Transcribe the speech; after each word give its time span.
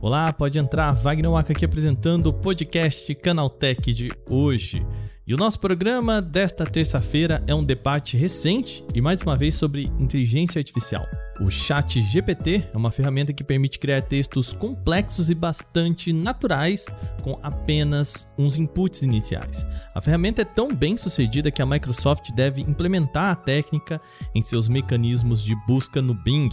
Olá, 0.00 0.32
pode 0.32 0.58
entrar. 0.58 0.92
Wagner 0.92 1.30
Waka 1.30 1.52
aqui 1.52 1.64
apresentando 1.64 2.26
o 2.26 2.32
podcast 2.32 3.14
Canaltech 3.14 3.92
de 3.92 4.10
hoje. 4.28 4.86
E 5.26 5.32
o 5.32 5.36
nosso 5.36 5.58
programa 5.58 6.20
desta 6.20 6.66
terça-feira 6.66 7.42
é 7.46 7.54
um 7.54 7.64
debate 7.64 8.16
recente 8.16 8.84
e 8.94 9.00
mais 9.00 9.22
uma 9.22 9.36
vez 9.36 9.54
sobre 9.54 9.90
inteligência 9.98 10.58
artificial. 10.58 11.06
O 11.40 11.50
Chat 11.50 12.00
GPT 12.00 12.68
é 12.72 12.76
uma 12.76 12.92
ferramenta 12.92 13.32
que 13.32 13.42
permite 13.42 13.78
criar 13.78 14.02
textos 14.02 14.52
complexos 14.52 15.30
e 15.30 15.34
bastante 15.34 16.12
naturais 16.12 16.86
com 17.22 17.38
apenas 17.42 18.28
uns 18.38 18.56
inputs 18.56 19.02
iniciais. 19.02 19.66
A 19.94 20.00
ferramenta 20.00 20.42
é 20.42 20.44
tão 20.44 20.72
bem 20.72 20.96
sucedida 20.96 21.50
que 21.50 21.60
a 21.60 21.66
Microsoft 21.66 22.30
deve 22.32 22.62
implementar 22.62 23.32
a 23.32 23.34
técnica 23.34 24.00
em 24.32 24.42
seus 24.42 24.68
mecanismos 24.68 25.42
de 25.42 25.56
busca 25.66 26.00
no 26.00 26.14
Bing. 26.14 26.50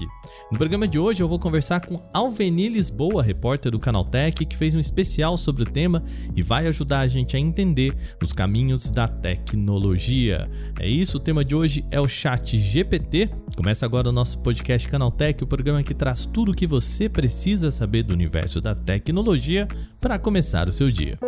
No 0.51 0.57
programa 0.57 0.87
de 0.87 0.97
hoje 0.97 1.21
eu 1.21 1.27
vou 1.27 1.37
conversar 1.37 1.85
com 1.85 2.01
Alveni 2.11 2.67
Lisboa, 2.67 3.21
repórter 3.21 3.71
do 3.71 3.79
Canaltech, 3.79 4.45
que 4.45 4.57
fez 4.57 4.73
um 4.73 4.79
especial 4.79 5.37
sobre 5.37 5.63
o 5.63 5.65
tema 5.65 6.03
e 6.35 6.41
vai 6.41 6.65
ajudar 6.67 7.01
a 7.01 7.07
gente 7.07 7.35
a 7.35 7.39
entender 7.39 7.95
os 8.23 8.33
caminhos 8.33 8.89
da 8.89 9.07
tecnologia. 9.07 10.49
É 10.79 10.87
isso, 10.87 11.17
o 11.17 11.19
tema 11.19 11.45
de 11.45 11.53
hoje 11.53 11.85
é 11.91 11.99
o 11.99 12.07
Chat 12.07 12.59
GPT. 12.59 13.29
Começa 13.55 13.85
agora 13.85 14.09
o 14.09 14.11
nosso 14.11 14.39
podcast 14.39 14.70
podcast 14.71 14.87
Canaltech, 14.87 15.43
o 15.43 15.47
programa 15.47 15.83
que 15.83 15.93
traz 15.93 16.25
tudo 16.25 16.51
o 16.51 16.55
que 16.55 16.65
você 16.65 17.09
precisa 17.09 17.71
saber 17.71 18.03
do 18.03 18.13
universo 18.13 18.61
da 18.61 18.73
tecnologia 18.73 19.67
para 19.99 20.17
começar 20.17 20.69
o 20.69 20.71
seu 20.71 20.89
dia. 20.89 21.19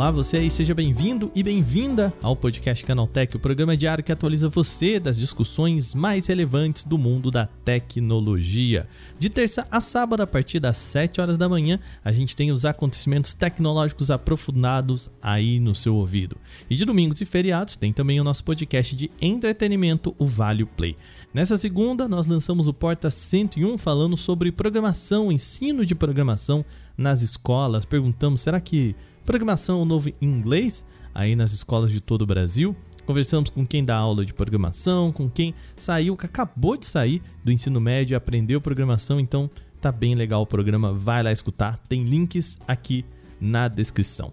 Olá, 0.00 0.10
você 0.10 0.38
aí, 0.38 0.50
seja 0.50 0.74
bem-vindo 0.74 1.30
e 1.34 1.42
bem-vinda 1.42 2.10
ao 2.22 2.34
podcast 2.34 2.82
Canaltech, 2.82 3.36
o 3.36 3.38
programa 3.38 3.76
diário 3.76 4.02
que 4.02 4.10
atualiza 4.10 4.48
você 4.48 4.98
das 4.98 5.18
discussões 5.18 5.94
mais 5.94 6.26
relevantes 6.26 6.84
do 6.84 6.96
mundo 6.96 7.30
da 7.30 7.44
tecnologia. 7.44 8.88
De 9.18 9.28
terça 9.28 9.68
a 9.70 9.78
sábado, 9.78 10.22
a 10.22 10.26
partir 10.26 10.58
das 10.58 10.78
7 10.78 11.20
horas 11.20 11.36
da 11.36 11.50
manhã, 11.50 11.78
a 12.02 12.12
gente 12.12 12.34
tem 12.34 12.50
os 12.50 12.64
acontecimentos 12.64 13.34
tecnológicos 13.34 14.10
aprofundados 14.10 15.10
aí 15.20 15.60
no 15.60 15.74
seu 15.74 15.94
ouvido. 15.94 16.38
E 16.70 16.76
de 16.76 16.86
domingos 16.86 17.20
e 17.20 17.26
feriados 17.26 17.76
tem 17.76 17.92
também 17.92 18.18
o 18.18 18.24
nosso 18.24 18.42
podcast 18.42 18.96
de 18.96 19.10
entretenimento, 19.20 20.16
o 20.18 20.24
Vale 20.24 20.64
Play. 20.64 20.96
Nessa 21.34 21.58
segunda, 21.58 22.08
nós 22.08 22.26
lançamos 22.26 22.66
o 22.66 22.72
Porta 22.72 23.10
101 23.10 23.76
falando 23.76 24.16
sobre 24.16 24.50
programação, 24.50 25.30
ensino 25.30 25.84
de 25.84 25.94
programação 25.94 26.64
nas 26.96 27.20
escolas. 27.20 27.84
Perguntamos, 27.84 28.40
será 28.40 28.58
que 28.60 28.96
Programação 29.30 29.84
novo 29.84 30.08
em 30.08 30.26
inglês, 30.26 30.84
aí 31.14 31.36
nas 31.36 31.52
escolas 31.52 31.92
de 31.92 32.00
todo 32.00 32.22
o 32.22 32.26
Brasil. 32.26 32.74
Conversamos 33.06 33.48
com 33.48 33.64
quem 33.64 33.84
dá 33.84 33.94
aula 33.94 34.26
de 34.26 34.34
programação, 34.34 35.12
com 35.12 35.30
quem 35.30 35.54
saiu, 35.76 36.16
que 36.16 36.26
acabou 36.26 36.76
de 36.76 36.84
sair 36.84 37.22
do 37.44 37.52
ensino 37.52 37.80
médio 37.80 38.12
e 38.12 38.16
aprendeu 38.16 38.60
programação, 38.60 39.20
então 39.20 39.48
tá 39.80 39.92
bem 39.92 40.16
legal 40.16 40.42
o 40.42 40.46
programa, 40.46 40.92
vai 40.92 41.22
lá 41.22 41.30
escutar, 41.30 41.78
tem 41.88 42.02
links 42.02 42.58
aqui 42.66 43.04
na 43.40 43.68
descrição. 43.68 44.32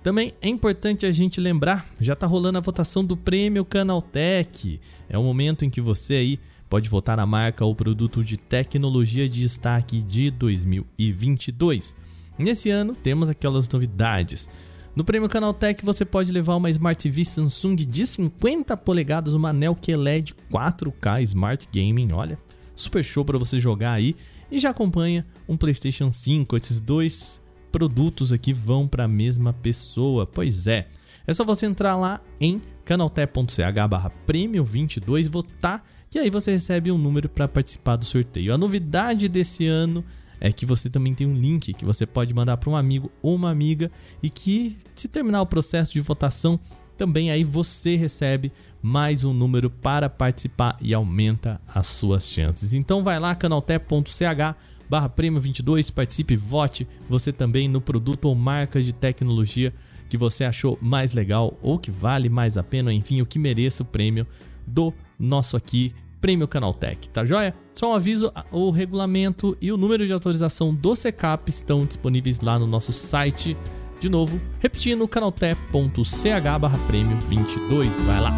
Também 0.00 0.32
é 0.40 0.46
importante 0.46 1.06
a 1.06 1.10
gente 1.10 1.40
lembrar, 1.40 1.84
já 2.00 2.14
tá 2.14 2.28
rolando 2.28 2.58
a 2.58 2.60
votação 2.60 3.04
do 3.04 3.16
Prêmio 3.16 3.64
Canaltech. 3.64 4.80
É 5.08 5.18
o 5.18 5.24
momento 5.24 5.64
em 5.64 5.70
que 5.70 5.80
você 5.80 6.14
aí 6.14 6.40
pode 6.70 6.88
votar 6.88 7.16
na 7.16 7.26
marca 7.26 7.64
ou 7.64 7.74
produto 7.74 8.22
de 8.22 8.36
tecnologia 8.36 9.28
de 9.28 9.40
destaque 9.40 10.00
de 10.04 10.30
2022. 10.30 12.05
Nesse 12.38 12.70
ano 12.70 12.94
temos 12.94 13.28
aquelas 13.28 13.68
novidades. 13.68 14.48
No 14.94 15.04
Prêmio 15.04 15.28
Canaltech 15.28 15.84
você 15.84 16.04
pode 16.04 16.32
levar 16.32 16.56
uma 16.56 16.70
Smart 16.70 17.02
TV 17.02 17.24
Samsung 17.24 17.76
de 17.76 18.06
50 18.06 18.76
polegadas, 18.76 19.34
uma 19.34 19.50
Anel 19.50 19.76
QLED 19.76 20.34
4K 20.50 21.22
Smart 21.22 21.68
Gaming, 21.72 22.12
olha, 22.12 22.38
super 22.74 23.04
show 23.04 23.24
para 23.24 23.38
você 23.38 23.60
jogar 23.60 23.92
aí 23.92 24.16
e 24.50 24.58
já 24.58 24.70
acompanha 24.70 25.24
um 25.48 25.56
PlayStation 25.56 26.10
5. 26.10 26.56
Esses 26.56 26.80
dois 26.80 27.40
produtos 27.72 28.32
aqui 28.32 28.52
vão 28.52 28.86
para 28.88 29.04
a 29.04 29.08
mesma 29.08 29.52
pessoa. 29.52 30.26
Pois 30.26 30.66
é. 30.66 30.88
É 31.26 31.34
só 31.34 31.44
você 31.44 31.66
entrar 31.66 31.96
lá 31.96 32.20
em 32.40 32.62
canaltech.ch/prêmio22 32.84 35.28
votar 35.28 35.84
e 36.14 36.18
aí 36.18 36.30
você 36.30 36.52
recebe 36.52 36.92
um 36.92 36.96
número 36.96 37.28
para 37.28 37.46
participar 37.48 37.96
do 37.96 38.06
sorteio. 38.06 38.54
A 38.54 38.58
novidade 38.58 39.28
desse 39.28 39.66
ano 39.66 40.02
é 40.40 40.52
que 40.52 40.66
você 40.66 40.90
também 40.90 41.14
tem 41.14 41.26
um 41.26 41.34
link 41.34 41.72
que 41.72 41.84
você 41.84 42.06
pode 42.06 42.34
mandar 42.34 42.56
para 42.56 42.70
um 42.70 42.76
amigo 42.76 43.10
ou 43.22 43.34
uma 43.34 43.50
amiga 43.50 43.90
e 44.22 44.28
que 44.28 44.76
se 44.94 45.08
terminar 45.08 45.42
o 45.42 45.46
processo 45.46 45.92
de 45.92 46.00
votação, 46.00 46.58
também 46.96 47.30
aí 47.30 47.44
você 47.44 47.96
recebe 47.96 48.50
mais 48.82 49.24
um 49.24 49.32
número 49.32 49.68
para 49.68 50.08
participar 50.08 50.76
e 50.80 50.94
aumenta 50.94 51.60
as 51.74 51.86
suas 51.88 52.28
chances. 52.28 52.72
Então 52.72 53.02
vai 53.02 53.18
lá 53.18 53.34
canaltech.ch 53.34 54.56
barra 54.88 55.08
prêmio 55.08 55.40
22, 55.40 55.90
participe, 55.90 56.36
vote 56.36 56.86
você 57.08 57.32
também 57.32 57.68
no 57.68 57.80
produto 57.80 58.26
ou 58.26 58.34
marca 58.34 58.80
de 58.80 58.92
tecnologia 58.92 59.74
que 60.08 60.16
você 60.16 60.44
achou 60.44 60.78
mais 60.80 61.12
legal 61.12 61.58
ou 61.60 61.78
que 61.78 61.90
vale 61.90 62.28
mais 62.28 62.56
a 62.56 62.62
pena, 62.62 62.92
enfim, 62.92 63.20
o 63.20 63.26
que 63.26 63.38
mereça 63.38 63.82
o 63.82 63.86
prêmio 63.86 64.26
do 64.66 64.94
nosso 65.18 65.56
aqui 65.56 65.92
Prêmio 66.20 66.48
Canaltech, 66.48 67.08
tá 67.10 67.24
joia? 67.24 67.54
Só 67.72 67.92
um 67.92 67.94
aviso, 67.94 68.32
o 68.50 68.70
regulamento 68.70 69.56
e 69.60 69.70
o 69.70 69.76
número 69.76 70.06
de 70.06 70.12
autorização 70.12 70.74
do 70.74 70.94
SECAP 70.94 71.48
estão 71.48 71.84
disponíveis 71.84 72.40
lá 72.40 72.58
no 72.58 72.66
nosso 72.66 72.92
site. 72.92 73.56
De 74.00 74.08
novo, 74.08 74.40
repetindo, 74.60 75.06
canaltech.ch 75.08 76.58
barra 76.60 76.78
prêmio 76.86 77.16
22, 77.18 78.02
vai 78.04 78.20
lá. 78.20 78.32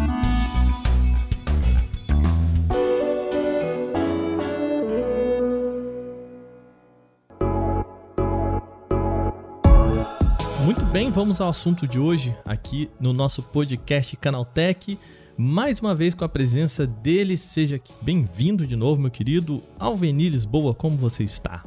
Muito 10.63 10.85
bem, 10.85 11.11
vamos 11.11 11.41
ao 11.41 11.49
assunto 11.49 11.87
de 11.87 11.99
hoje 11.99 12.35
aqui 12.45 12.89
no 12.99 13.11
nosso 13.11 13.41
podcast 13.41 14.15
Canaltech 14.17 14.99
mais 15.39 15.79
uma 15.79 15.95
vez 15.95 16.13
com 16.13 16.25
a 16.25 16.29
presença 16.29 16.85
dele. 16.85 17.37
Seja 17.37 17.79
bem-vindo 18.01 18.67
de 18.67 18.75
novo, 18.75 18.99
meu 18.99 19.09
querido 19.09 19.63
Alveni 19.79 20.27
Lisboa, 20.27 20.75
como 20.75 20.97
você 20.97 21.23
está? 21.23 21.63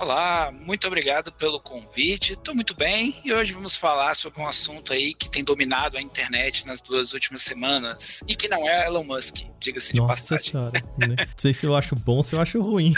Olá, 0.00 0.50
muito 0.64 0.86
obrigado 0.86 1.30
pelo 1.32 1.60
convite. 1.60 2.32
Estou 2.32 2.54
muito 2.54 2.74
bem 2.74 3.14
e 3.22 3.34
hoje 3.34 3.52
vamos 3.52 3.76
falar 3.76 4.16
sobre 4.16 4.40
um 4.40 4.46
assunto 4.46 4.94
aí 4.94 5.12
que 5.12 5.28
tem 5.28 5.44
dominado 5.44 5.98
a 5.98 6.00
internet 6.00 6.66
nas 6.66 6.80
duas 6.80 7.12
últimas 7.12 7.42
semanas 7.42 8.24
e 8.26 8.34
que 8.34 8.48
não 8.48 8.66
é 8.66 8.86
Elon 8.86 9.04
Musk, 9.04 9.42
diga-se 9.60 9.92
de 9.92 9.98
Nossa 9.98 10.34
passagem. 10.34 10.52
Senhora, 10.52 10.72
né? 10.98 11.16
Não 11.20 11.26
sei 11.36 11.52
se 11.52 11.66
eu 11.66 11.76
acho 11.76 11.94
bom 11.94 12.16
ou 12.16 12.22
se 12.22 12.34
eu 12.34 12.40
acho 12.40 12.58
ruim. 12.62 12.94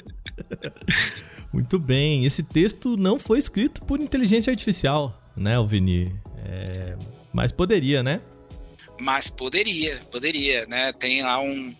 muito 1.50 1.78
bem, 1.78 2.26
esse 2.26 2.42
texto 2.42 2.98
não 2.98 3.18
foi 3.18 3.38
escrito 3.38 3.82
por 3.86 3.98
inteligência 3.98 4.50
artificial, 4.50 5.18
né, 5.34 5.56
Alveni? 5.56 6.14
É... 6.44 6.98
Mas 7.32 7.52
poderia, 7.52 8.02
né? 8.02 8.20
Mas 9.00 9.30
poderia, 9.30 10.00
poderia, 10.10 10.66
né? 10.66 10.92
Tem 10.92 11.22
lá 11.22 11.40
um, 11.40 11.74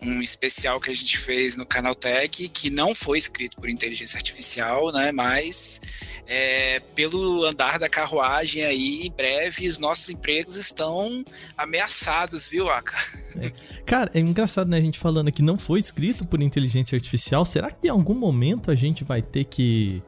um 0.00 0.20
especial 0.22 0.80
que 0.80 0.90
a 0.90 0.94
gente 0.94 1.18
fez 1.18 1.56
no 1.56 1.64
Canal 1.64 1.94
Tech 1.94 2.48
que 2.48 2.70
não 2.70 2.94
foi 2.94 3.18
escrito 3.18 3.56
por 3.56 3.68
inteligência 3.68 4.16
artificial, 4.16 4.92
né? 4.92 5.10
Mas 5.10 5.80
é, 6.26 6.80
pelo 6.94 7.44
andar 7.44 7.78
da 7.78 7.88
carruagem 7.88 8.64
aí, 8.64 9.06
em 9.06 9.10
breve 9.10 9.66
os 9.66 9.78
nossos 9.78 10.10
empregos 10.10 10.56
estão 10.56 11.24
ameaçados, 11.56 12.48
viu, 12.48 12.68
Aka? 12.68 12.96
É. 13.36 13.52
Cara, 13.84 14.10
é 14.14 14.18
engraçado, 14.18 14.68
né? 14.68 14.78
A 14.78 14.80
gente 14.80 14.98
falando 14.98 15.30
que 15.30 15.42
não 15.42 15.58
foi 15.58 15.78
escrito 15.80 16.26
por 16.26 16.42
inteligência 16.42 16.96
artificial. 16.96 17.44
Será 17.44 17.70
que 17.70 17.86
em 17.86 17.90
algum 17.90 18.14
momento 18.14 18.70
a 18.70 18.74
gente 18.74 19.04
vai 19.04 19.22
ter 19.22 19.44
que 19.44 20.02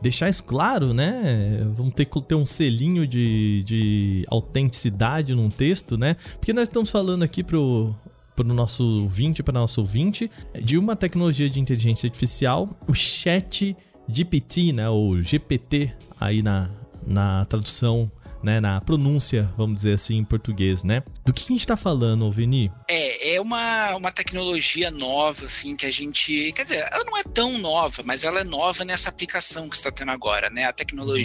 deixar 0.00 0.28
isso 0.28 0.44
claro, 0.44 0.92
né? 0.94 1.60
Vamos 1.74 1.94
ter 1.94 2.04
que 2.04 2.20
ter 2.22 2.34
um 2.34 2.46
selinho 2.46 3.06
de, 3.06 3.62
de 3.64 4.24
autenticidade 4.28 5.34
num 5.34 5.50
texto, 5.50 5.96
né? 5.96 6.16
Porque 6.38 6.52
nós 6.52 6.68
estamos 6.68 6.90
falando 6.90 7.22
aqui 7.22 7.42
pro, 7.42 7.94
para 8.34 8.44
o 8.44 8.54
nosso 8.54 9.02
ouvinte, 9.02 9.42
para 9.42 9.60
nosso 9.60 9.80
ouvinte, 9.80 10.30
de 10.62 10.78
uma 10.78 10.96
tecnologia 10.96 11.48
de 11.48 11.60
inteligência 11.60 12.06
artificial, 12.06 12.68
o 12.88 12.94
Chat 12.94 13.76
GPT, 14.08 14.72
né? 14.72 14.88
Ou 14.88 15.22
GPT 15.22 15.92
aí 16.18 16.42
na, 16.42 16.70
na 17.06 17.44
tradução 17.44 18.10
né, 18.42 18.60
na 18.60 18.80
pronúncia, 18.80 19.52
vamos 19.56 19.76
dizer 19.76 19.94
assim, 19.94 20.16
em 20.16 20.24
português, 20.24 20.82
né? 20.82 21.02
Do 21.24 21.32
que 21.32 21.44
a 21.48 21.52
gente 21.52 21.66
tá 21.66 21.76
falando, 21.76 22.30
Vini? 22.30 22.72
É, 22.88 23.34
é 23.34 23.40
uma, 23.40 23.96
uma 23.96 24.12
tecnologia 24.12 24.90
nova, 24.90 25.46
assim, 25.46 25.76
que 25.76 25.86
a 25.86 25.90
gente. 25.90 26.52
Quer 26.52 26.64
dizer, 26.64 26.88
ela 26.90 27.04
não 27.04 27.16
é 27.16 27.22
tão 27.22 27.58
nova, 27.58 28.02
mas 28.04 28.24
ela 28.24 28.40
é 28.40 28.44
nova 28.44 28.84
nessa 28.84 29.08
aplicação 29.08 29.68
que 29.68 29.76
está 29.76 29.90
tendo 29.90 30.10
agora, 30.10 30.48
né? 30.50 30.64
A 30.64 30.72
tecnologia. 30.72 31.20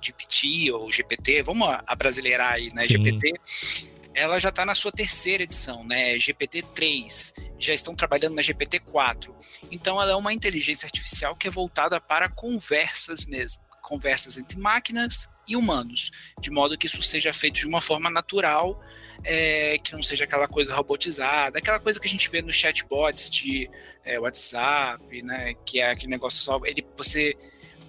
GPT 0.00 0.72
ou 0.72 0.90
GPT, 0.90 1.42
vamos 1.42 1.68
abrasileirar 1.86 2.54
aí, 2.54 2.68
né? 2.74 2.82
Sim. 2.82 3.04
GPT 3.04 3.32
ela 4.14 4.38
já 4.38 4.50
está 4.50 4.66
na 4.66 4.74
sua 4.74 4.92
terceira 4.92 5.42
edição, 5.42 5.84
né? 5.84 6.16
GPT-3, 6.16 7.32
já 7.58 7.72
estão 7.72 7.94
trabalhando 7.94 8.34
na 8.34 8.42
GPT-4. 8.42 9.34
Então, 9.70 10.00
ela 10.00 10.12
é 10.12 10.14
uma 10.14 10.32
inteligência 10.32 10.86
artificial 10.86 11.34
que 11.34 11.48
é 11.48 11.50
voltada 11.50 12.00
para 12.00 12.28
conversas 12.28 13.24
mesmo, 13.24 13.62
conversas 13.80 14.36
entre 14.36 14.58
máquinas 14.58 15.31
e 15.46 15.56
humanos, 15.56 16.10
de 16.40 16.50
modo 16.50 16.76
que 16.76 16.86
isso 16.86 17.02
seja 17.02 17.32
feito 17.32 17.56
de 17.56 17.66
uma 17.66 17.80
forma 17.80 18.10
natural, 18.10 18.80
é, 19.24 19.76
que 19.82 19.92
não 19.92 20.02
seja 20.02 20.24
aquela 20.24 20.48
coisa 20.48 20.74
robotizada, 20.74 21.58
aquela 21.58 21.78
coisa 21.78 22.00
que 22.00 22.06
a 22.06 22.10
gente 22.10 22.28
vê 22.30 22.42
nos 22.42 22.56
chatbots 22.56 23.30
de 23.30 23.70
é, 24.04 24.18
WhatsApp, 24.18 25.22
né, 25.22 25.54
que 25.64 25.80
é 25.80 25.90
aquele 25.90 26.12
negócio 26.12 26.42
só, 26.42 26.58
ele, 26.64 26.84
você 26.96 27.36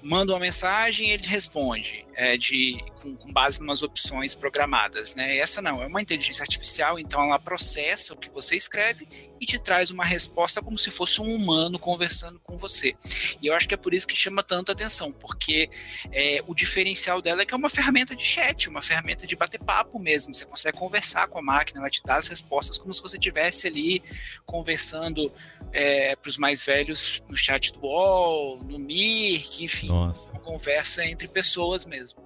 manda 0.04 0.34
uma 0.34 0.40
mensagem 0.40 1.08
e 1.08 1.12
ele 1.12 1.26
responde 1.26 2.06
é, 2.16 2.38
de, 2.38 2.78
com, 3.02 3.16
com, 3.16 3.32
base 3.32 3.60
em 3.60 3.64
umas 3.64 3.82
opções 3.82 4.36
programadas. 4.36 5.16
Né? 5.16 5.38
Essa 5.38 5.62
não, 5.62 5.82
é 5.82 5.88
uma 5.88 6.02
inteligência 6.02 6.44
artificial, 6.44 7.00
então 7.00 7.22
ela 7.22 7.40
processa 7.40 8.14
o 8.14 8.18
que 8.18 8.30
você 8.30 8.56
escreve 8.56 9.08
e 9.40 9.46
te 9.46 9.58
traz 9.58 9.92
uma 9.92 10.06
resposta 10.06 10.62
como 10.62 10.78
se 10.78 10.92
fosse 10.92 11.22
um 11.22 11.34
humano 11.34 11.80
conversando 11.80 12.40
com 12.40 12.58
você. 12.58 12.96
E 13.42 13.48
eu 13.48 13.54
acho 13.54 13.68
que 13.68 13.74
é 13.74 13.78
por 13.78 13.94
isso 13.94 14.08
que 14.08 14.16
chama 14.16 14.44
tanta 14.44 14.74
atenção, 14.74 15.12
porque 15.12 15.70
é, 16.12 16.44
o 16.48 16.54
diferencial 16.54 17.22
dela 17.22 17.42
é 17.42 17.46
que 17.46 17.54
é 17.54 17.58
uma 17.58 17.70
ferramenta 17.70 18.16
de 18.16 18.24
chat, 18.24 18.70
uma 18.70 18.82
ferramenta 18.82 19.26
de 19.26 19.36
bater 19.36 19.60
papo 19.60 20.00
mesmo. 20.00 20.34
Você 20.34 20.46
consegue 20.46 20.78
conversar 20.78 21.28
com 21.28 21.40
a 21.40 21.42
máquina, 21.42 21.80
ela 21.80 21.90
te 21.90 22.02
dá 22.04 22.16
as 22.16 22.28
respostas 22.28 22.78
como 22.78 22.94
se 22.94 23.02
você 23.02 23.18
estivesse 23.18 23.68
ali 23.68 24.04
conversando 24.46 25.32
é, 25.74 26.16
para 26.16 26.30
os 26.30 26.38
mais 26.38 26.66
velhos 26.66 27.24
no 27.28 27.36
chat 27.36 27.74
do 27.74 27.82
UOL, 27.82 28.60
no 28.64 28.78
Mirk, 28.78 29.64
enfim, 29.64 29.88
Nossa. 29.88 30.32
uma 30.32 30.40
conversa 30.40 31.04
entre 31.06 31.28
pessoas 31.28 31.86
mesmo. 31.86 32.22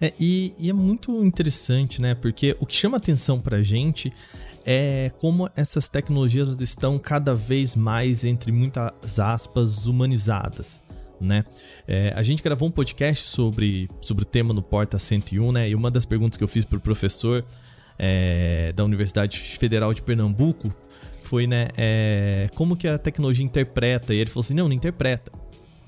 É, 0.00 0.12
e, 0.18 0.54
e, 0.58 0.70
é 0.70 0.72
muito 0.72 1.24
interessante, 1.24 2.00
né? 2.00 2.14
Porque 2.14 2.56
o 2.60 2.66
que 2.66 2.74
chama 2.74 2.96
atenção 2.96 3.40
pra 3.40 3.62
gente 3.62 4.12
é 4.64 5.10
como 5.18 5.50
essas 5.56 5.88
tecnologias 5.88 6.60
estão 6.60 6.98
cada 6.98 7.34
vez 7.34 7.74
mais, 7.74 8.24
entre 8.24 8.52
muitas 8.52 9.18
aspas, 9.18 9.86
humanizadas. 9.86 10.80
Né? 11.20 11.44
É, 11.86 12.12
a 12.16 12.22
gente 12.24 12.42
gravou 12.42 12.66
um 12.66 12.70
podcast 12.70 13.28
sobre, 13.28 13.88
sobre 14.00 14.24
o 14.24 14.26
tema 14.26 14.52
no 14.52 14.60
Porta 14.60 14.98
101, 14.98 15.52
né? 15.52 15.68
E 15.68 15.74
uma 15.74 15.88
das 15.88 16.04
perguntas 16.04 16.36
que 16.36 16.42
eu 16.42 16.48
fiz 16.48 16.64
para 16.64 16.78
o 16.78 16.80
professor 16.80 17.44
é, 17.96 18.72
da 18.72 18.84
Universidade 18.84 19.38
Federal 19.38 19.94
de 19.94 20.02
Pernambuco 20.02 20.74
foi, 21.32 21.46
né? 21.46 21.68
É, 21.78 22.50
como 22.54 22.76
que 22.76 22.86
a 22.86 22.98
tecnologia 22.98 23.42
interpreta? 23.42 24.12
E 24.12 24.18
ele 24.18 24.28
falou 24.28 24.42
assim: 24.42 24.52
não, 24.52 24.68
não 24.68 24.74
interpreta. 24.74 25.32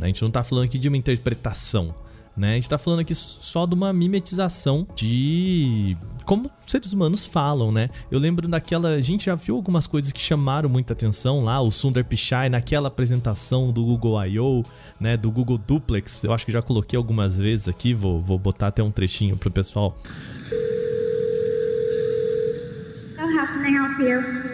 A 0.01 0.07
gente 0.07 0.23
não 0.23 0.29
está 0.29 0.43
falando 0.43 0.65
aqui 0.65 0.79
de 0.79 0.89
uma 0.89 0.97
interpretação 0.97 1.93
né? 2.37 2.53
A 2.53 2.55
gente 2.55 2.69
tá 2.69 2.77
falando 2.77 2.99
aqui 2.99 3.15
só 3.15 3.65
de 3.65 3.75
uma 3.75 3.93
mimetização 3.93 4.85
de 4.97 5.97
como 6.25 6.51
seres 6.67 6.93
humanos 6.93 7.25
falam, 7.25 7.71
né? 7.71 7.89
Eu 8.11 8.19
lembro 8.19 8.49
daquela, 8.49 8.89
a 8.89 9.01
gente 9.01 9.27
já 9.27 9.37
viu 9.37 9.55
algumas 9.55 9.87
coisas 9.87 10.11
que 10.11 10.21
chamaram 10.21 10.69
muita 10.69 10.95
atenção 10.95 11.45
lá, 11.45 11.61
o 11.61 11.71
Sundar 11.71 12.05
Pichai 12.05 12.49
naquela 12.49 12.89
apresentação 12.89 13.71
do 13.71 13.85
Google 13.85 14.27
I.O., 14.27 14.65
né, 14.99 15.17
do 15.17 15.31
Google 15.31 15.59
Duplex. 15.59 16.25
Eu 16.25 16.33
acho 16.33 16.45
que 16.45 16.51
já 16.51 16.61
coloquei 16.61 16.97
algumas 16.97 17.39
vezes 17.39 17.69
aqui, 17.69 17.95
vou, 17.95 18.21
vou 18.21 18.37
botar 18.37 18.67
até 18.67 18.83
um 18.83 18.91
trechinho 18.91 19.37
pro 19.37 19.49
pessoal. 19.49 19.97
So 23.17 23.31
how? 24.01 24.54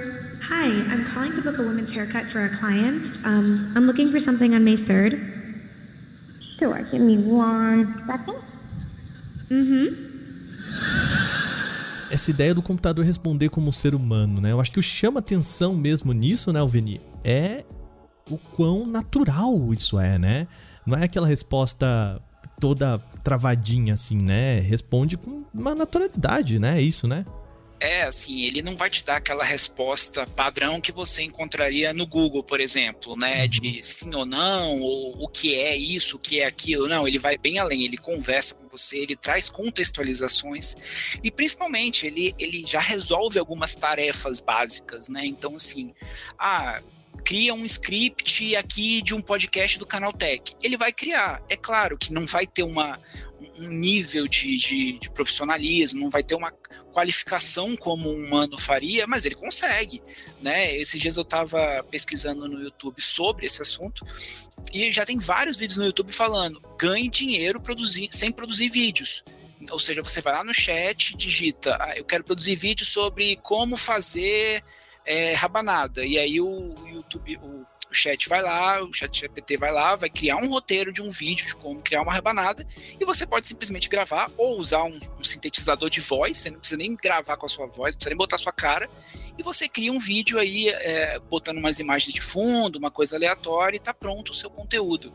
Hi, 0.51 0.67
I'm 0.67 1.05
calling 1.15 1.33
to 1.37 1.43
book 1.43 1.61
a 1.61 1.63
woman's 1.63 1.95
haircut 1.95 2.27
for 2.33 2.45
a 2.45 2.59
client. 2.59 3.25
Um, 3.25 3.73
I'm 3.77 3.87
looking 3.87 4.11
for 4.11 4.21
something 4.21 4.53
on 4.53 4.65
May 4.65 4.79
3rd. 4.79 5.15
Sure, 6.59 6.83
give 6.91 7.01
me 7.01 7.19
one 7.19 7.87
second. 8.05 8.43
Uhum. 9.49 10.11
Essa 12.11 12.33
ideia 12.33 12.53
do 12.53 12.61
computador 12.61 13.05
responder 13.05 13.49
como 13.49 13.73
ser 13.73 13.95
humano, 13.95 14.41
né? 14.41 14.51
Eu 14.51 14.61
acho 14.61 14.73
que 14.73 14.81
o 14.81 14.83
chama 14.83 15.21
atenção 15.21 15.77
mesmo 15.77 16.13
nisso, 16.13 16.53
né, 16.53 16.59
Alveni? 16.59 17.01
É 17.25 17.65
o 18.29 18.37
quão 18.37 18.85
natural 18.85 19.73
isso 19.73 20.01
é, 20.01 20.19
né? 20.19 20.49
Não 20.85 20.99
é 20.99 21.05
aquela 21.05 21.29
resposta 21.29 22.21
toda 22.59 22.99
travadinha 23.23 23.95
assim, 23.95 24.21
né? 24.21 24.59
Responde 24.59 25.17
com 25.17 25.45
uma 25.55 25.77
naturalidade, 25.77 26.59
né? 26.59 26.79
É 26.79 26.83
isso, 26.83 27.07
né? 27.07 27.25
É 27.81 28.03
assim, 28.03 28.43
ele 28.43 28.61
não 28.61 28.77
vai 28.77 28.91
te 28.91 29.03
dar 29.03 29.17
aquela 29.17 29.43
resposta 29.43 30.27
padrão 30.27 30.81
que 30.81 30.93
você 30.93 31.23
encontraria 31.23 31.95
no 31.95 32.07
Google, 32.07 32.45
por 32.45 32.61
exemplo, 32.61 33.17
né? 33.17 33.43
Uhum. 33.43 33.49
De 33.49 33.83
sim 33.83 34.15
ou 34.15 34.27
não, 34.27 34.81
ou 34.81 35.25
o 35.25 35.27
que 35.27 35.55
é 35.55 35.75
isso, 35.77 36.17
o 36.17 36.19
que 36.19 36.41
é 36.41 36.47
aquilo. 36.47 36.87
Não, 36.87 37.09
ele 37.09 37.19
vai 37.19 37.39
bem 37.39 37.59
além, 37.59 37.85
ele 37.85 37.97
conversa 37.97 38.55
com 38.55 38.69
você, 38.69 38.99
ele 38.99 39.17
traz 39.17 39.49
contextualizações 39.49 40.77
e 41.25 41.31
principalmente 41.31 42.07
ele, 42.07 42.35
ele 42.39 42.65
já 42.67 42.81
resolve 42.81 43.39
algumas 43.39 43.75
tarefas 43.75 44.41
básicas, 44.41 45.09
né? 45.09 45.25
Então, 45.25 45.57
assim, 45.57 45.95
ah, 46.39 46.83
cria 47.25 47.55
um 47.55 47.65
script 47.65 48.57
aqui 48.57 49.01
de 49.03 49.15
um 49.15 49.21
podcast 49.21 49.79
do 49.79 49.87
Canal 49.87 50.13
Tech. 50.13 50.55
Ele 50.63 50.77
vai 50.77 50.93
criar. 50.93 51.43
É 51.49 51.57
claro 51.57 51.97
que 51.97 52.13
não 52.13 52.27
vai 52.27 52.47
ter 52.47 52.63
uma, 52.63 53.01
um 53.59 53.69
nível 53.69 54.27
de, 54.27 54.57
de, 54.57 54.99
de, 54.99 55.11
profissionalismo, 55.11 56.01
não 56.01 56.11
vai 56.11 56.23
ter 56.23 56.35
uma 56.35 56.53
qualificação 56.93 57.77
como 57.77 58.11
um 58.11 58.27
humano 58.27 58.59
faria, 58.59 59.07
mas 59.07 59.25
ele 59.25 59.35
consegue, 59.35 60.03
né? 60.41 60.77
Esses 60.77 61.01
dias 61.01 61.17
eu 61.17 61.23
estava 61.23 61.85
pesquisando 61.91 62.49
no 62.49 62.61
YouTube 62.61 63.01
sobre 63.01 63.47
esse 63.47 63.63
assunto 63.63 64.05
e 64.73 64.91
já 64.93 65.05
tem 65.05 65.19
vários 65.19 65.57
vídeos 65.57 65.79
no 65.79 65.85
YouTube 65.85 66.13
falando 66.13 66.61
ganhe 66.79 67.09
dinheiro 67.09 67.61
produzir, 67.61 68.09
sem 68.11 68.31
produzir 68.31 68.69
vídeos. 68.69 69.25
Ou 69.71 69.79
seja, 69.79 70.03
você 70.03 70.23
vai 70.23 70.33
lá 70.33 70.43
no 70.43 70.55
chat, 70.55 71.17
digita, 71.17 71.77
ah, 71.81 71.95
eu 71.97 72.05
quero 72.05 72.25
produzir 72.25 72.55
vídeo 72.55 72.87
sobre 72.87 73.37
como 73.37 73.77
fazer 73.77 74.63
é, 75.05 75.35
rabanada. 75.35 76.05
E 76.05 76.19
aí 76.19 76.41
o 76.41 76.75
YouTube, 76.87 77.37
o 77.39 77.65
o 77.91 77.95
chat 77.95 78.29
vai 78.29 78.41
lá, 78.41 78.83
o 78.83 78.93
chat 78.93 79.21
GPT 79.21 79.57
vai 79.57 79.73
lá, 79.73 79.97
vai 79.97 80.09
criar 80.09 80.37
um 80.37 80.49
roteiro 80.49 80.93
de 80.93 81.03
um 81.03 81.11
vídeo 81.11 81.47
de 81.47 81.57
como 81.57 81.81
criar 81.81 82.03
uma 82.03 82.13
rebanada 82.13 82.67
e 82.99 83.05
você 83.05 83.27
pode 83.27 83.49
simplesmente 83.49 83.89
gravar 83.89 84.31
ou 84.37 84.59
usar 84.59 84.85
um, 84.85 84.99
um 85.19 85.25
sintetizador 85.25 85.91
de 85.91 86.01
voz, 86.01 86.39
você 86.39 86.51
não 86.51 86.59
precisa 86.59 86.79
nem 86.79 86.95
gravar 86.95 87.37
com 87.37 87.47
a 87.47 87.49
sua 87.49 87.67
voz, 87.67 87.95
não 87.95 87.99
precisa 87.99 88.11
nem 88.11 88.17
botar 88.17 88.37
a 88.37 88.39
sua 88.39 88.53
cara 88.53 88.89
e 89.37 89.43
você 89.43 89.69
cria 89.69 89.93
um 89.93 89.99
vídeo 89.99 90.39
aí 90.39 90.69
é, 90.69 91.19
botando 91.19 91.59
umas 91.59 91.79
imagens 91.79 92.13
de 92.13 92.21
fundo, 92.21 92.79
uma 92.79 92.91
coisa 92.91 93.17
aleatória 93.17 93.77
e 93.77 93.81
tá 93.81 93.93
pronto 93.93 94.31
o 94.31 94.35
seu 94.35 94.51
conteúdo. 94.51 95.13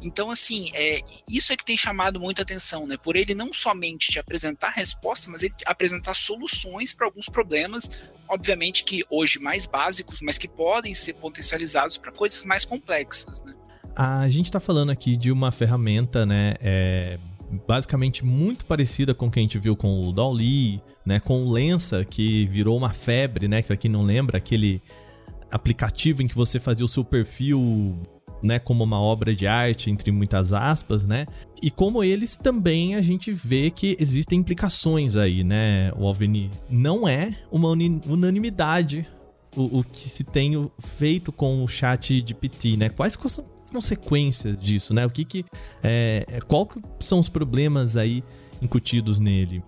Então, 0.00 0.30
assim, 0.30 0.70
é, 0.74 1.00
isso 1.28 1.52
é 1.52 1.56
que 1.56 1.64
tem 1.64 1.76
chamado 1.76 2.20
muita 2.20 2.42
atenção, 2.42 2.86
né? 2.86 2.96
Por 2.96 3.16
ele 3.16 3.34
não 3.34 3.52
somente 3.52 4.12
te 4.12 4.18
apresentar 4.18 4.70
respostas, 4.70 5.26
mas 5.26 5.42
ele 5.42 5.54
apresentar 5.64 6.14
soluções 6.14 6.94
para 6.94 7.06
alguns 7.06 7.28
problemas 7.28 7.98
obviamente 8.28 8.84
que 8.84 9.04
hoje 9.10 9.38
mais 9.38 9.66
básicos, 9.66 10.20
mas 10.20 10.38
que 10.38 10.48
podem 10.48 10.94
ser 10.94 11.14
potencializados 11.14 11.96
para 11.96 12.12
coisas 12.12 12.44
mais 12.44 12.64
complexas, 12.64 13.42
né? 13.42 13.54
A 13.94 14.28
gente 14.28 14.46
está 14.46 14.60
falando 14.60 14.90
aqui 14.90 15.16
de 15.16 15.32
uma 15.32 15.50
ferramenta, 15.50 16.26
né, 16.26 16.54
é, 16.60 17.18
basicamente 17.66 18.24
muito 18.24 18.66
parecida 18.66 19.14
com 19.14 19.26
o 19.26 19.30
que 19.30 19.38
a 19.38 19.42
gente 19.42 19.58
viu 19.58 19.74
com 19.74 20.06
o 20.06 20.12
Dolly, 20.12 20.82
né, 21.04 21.18
com 21.18 21.42
o 21.42 21.50
Lensa, 21.50 22.04
que 22.04 22.46
virou 22.46 22.76
uma 22.76 22.92
febre, 22.92 23.48
né, 23.48 23.62
para 23.62 23.76
quem 23.76 23.90
não 23.90 24.02
lembra, 24.02 24.36
aquele 24.36 24.82
aplicativo 25.50 26.20
em 26.20 26.26
que 26.26 26.34
você 26.34 26.60
fazia 26.60 26.84
o 26.84 26.88
seu 26.88 27.04
perfil 27.04 27.96
né, 28.46 28.58
como 28.58 28.84
uma 28.84 29.00
obra 29.00 29.34
de 29.34 29.46
arte, 29.46 29.90
entre 29.90 30.10
muitas 30.10 30.52
aspas, 30.52 31.06
né? 31.06 31.26
E 31.62 31.70
como 31.70 32.02
eles 32.02 32.36
também 32.36 32.94
a 32.94 33.02
gente 33.02 33.32
vê 33.32 33.70
que 33.70 33.96
existem 33.98 34.38
implicações 34.38 35.16
aí, 35.16 35.42
né, 35.42 35.92
o 35.96 36.06
Alveni? 36.06 36.50
Não 36.70 37.06
é 37.06 37.34
uma 37.50 37.68
unanimidade 37.68 39.06
o, 39.56 39.80
o 39.80 39.84
que 39.84 40.08
se 40.08 40.22
tem 40.22 40.70
feito 40.78 41.32
com 41.32 41.64
o 41.64 41.68
chat 41.68 42.20
de 42.20 42.34
PT, 42.34 42.76
né? 42.76 42.88
Quais 42.90 43.14
são 43.14 43.44
as 43.44 43.72
consequências 43.72 44.56
disso, 44.58 44.92
né? 44.92 45.06
O 45.06 45.10
que 45.10 45.24
que... 45.24 45.44
É, 45.82 46.24
é 46.28 46.40
qual 46.40 46.66
que 46.66 46.80
são 47.00 47.18
os 47.18 47.28
problemas 47.28 47.96
aí 47.96 48.22
incutidos 48.60 49.18
nele? 49.18 49.62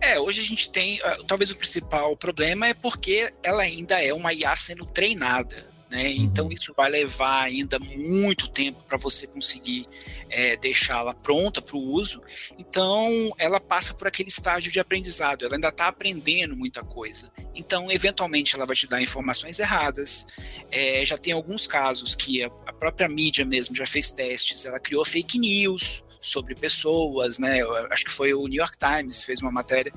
É, 0.00 0.18
hoje 0.18 0.40
a 0.40 0.44
gente 0.44 0.70
tem, 0.70 0.98
uh, 0.98 1.24
talvez 1.24 1.50
o 1.50 1.56
principal 1.56 2.16
problema 2.16 2.68
é 2.68 2.74
porque 2.74 3.30
ela 3.42 3.62
ainda 3.62 4.02
é 4.02 4.14
uma 4.14 4.32
IA 4.32 4.56
sendo 4.56 4.84
treinada. 4.86 5.68
Né? 5.90 6.04
Uhum. 6.04 6.24
Então 6.24 6.52
isso 6.52 6.72
vai 6.76 6.88
levar 6.88 7.42
ainda 7.42 7.78
muito 7.80 8.48
tempo 8.48 8.82
para 8.84 8.96
você 8.96 9.26
conseguir 9.26 9.88
é, 10.28 10.56
deixá-la 10.56 11.12
pronta 11.12 11.60
para 11.60 11.76
o 11.76 11.80
uso. 11.80 12.22
Então 12.56 13.32
ela 13.36 13.60
passa 13.60 13.92
por 13.92 14.06
aquele 14.06 14.28
estágio 14.28 14.70
de 14.70 14.78
aprendizado, 14.78 15.44
ela 15.44 15.56
ainda 15.56 15.68
está 15.68 15.88
aprendendo 15.88 16.56
muita 16.56 16.82
coisa. 16.84 17.30
Então 17.54 17.90
eventualmente 17.90 18.54
ela 18.54 18.64
vai 18.64 18.76
te 18.76 18.86
dar 18.86 19.02
informações 19.02 19.58
erradas. 19.58 20.28
É, 20.70 21.04
já 21.04 21.18
tem 21.18 21.32
alguns 21.32 21.66
casos 21.66 22.14
que 22.14 22.44
a, 22.44 22.46
a 22.66 22.72
própria 22.72 23.08
mídia 23.08 23.44
mesmo 23.44 23.74
já 23.74 23.86
fez 23.86 24.12
testes, 24.12 24.64
ela 24.64 24.78
criou 24.78 25.04
fake 25.04 25.38
news 25.40 26.04
sobre 26.20 26.54
pessoas, 26.54 27.38
né? 27.38 27.62
Eu 27.62 27.74
acho 27.90 28.04
que 28.04 28.12
foi 28.12 28.32
o 28.34 28.46
New 28.46 28.60
York 28.60 28.76
Times 28.78 29.24
fez 29.24 29.40
uma 29.40 29.50
matéria 29.50 29.90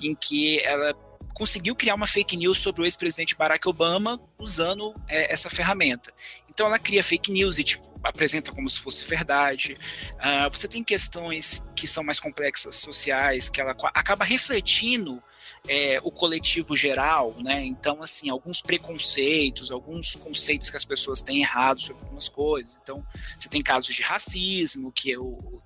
em 0.00 0.14
que 0.14 0.60
ela 0.60 0.92
conseguiu 1.38 1.76
criar 1.76 1.94
uma 1.94 2.06
fake 2.06 2.36
news 2.36 2.58
sobre 2.58 2.82
o 2.82 2.84
ex-presidente 2.84 3.36
Barack 3.36 3.66
Obama 3.68 4.20
usando 4.36 4.92
é, 5.06 5.32
essa 5.32 5.48
ferramenta. 5.48 6.12
Então 6.50 6.66
ela 6.66 6.78
cria 6.78 7.04
fake 7.04 7.30
news 7.30 7.58
e 7.58 7.64
tipo, 7.64 7.88
apresenta 8.02 8.50
como 8.50 8.68
se 8.68 8.80
fosse 8.80 9.04
verdade. 9.04 9.74
Uh, 10.14 10.50
você 10.50 10.66
tem 10.66 10.82
questões 10.82 11.62
que 11.76 11.86
são 11.86 12.02
mais 12.02 12.18
complexas 12.18 12.74
sociais, 12.76 13.48
que 13.48 13.60
ela 13.60 13.76
acaba 13.94 14.24
refletindo 14.24 15.22
é, 15.68 16.00
o 16.02 16.10
coletivo 16.10 16.74
geral, 16.74 17.36
né? 17.40 17.62
Então, 17.64 18.02
assim, 18.02 18.30
alguns 18.30 18.62
preconceitos, 18.62 19.70
alguns 19.70 20.16
conceitos 20.16 20.70
que 20.70 20.76
as 20.76 20.84
pessoas 20.84 21.20
têm 21.20 21.40
errados 21.40 21.84
sobre 21.84 22.02
algumas 22.02 22.28
coisas. 22.28 22.80
Então, 22.82 23.04
você 23.38 23.48
tem 23.48 23.60
casos 23.60 23.94
de 23.94 24.02
racismo, 24.02 24.90
que, 24.90 25.12
é 25.12 25.16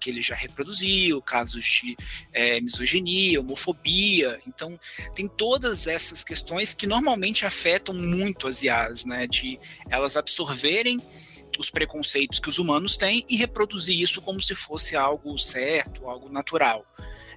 que 0.00 0.10
ele 0.10 0.20
já 0.20 0.34
reproduziu, 0.34 1.22
casos 1.22 1.64
de 1.64 1.96
é, 2.32 2.60
misoginia, 2.60 3.40
homofobia. 3.40 4.40
Então, 4.46 4.78
tem 5.14 5.28
todas 5.28 5.86
essas 5.86 6.24
questões 6.24 6.74
que 6.74 6.86
normalmente 6.86 7.46
afetam 7.46 7.94
muito 7.94 8.48
as 8.48 8.62
IAs, 8.62 9.04
né? 9.04 9.28
De 9.28 9.58
elas 9.88 10.16
absorverem 10.16 11.00
os 11.58 11.70
preconceitos 11.70 12.40
que 12.40 12.48
os 12.48 12.58
humanos 12.58 12.96
têm 12.96 13.24
e 13.28 13.36
reproduzir 13.36 14.00
isso 14.00 14.20
como 14.22 14.40
se 14.40 14.54
fosse 14.54 14.96
algo 14.96 15.38
certo, 15.38 16.08
algo 16.08 16.28
natural. 16.28 16.84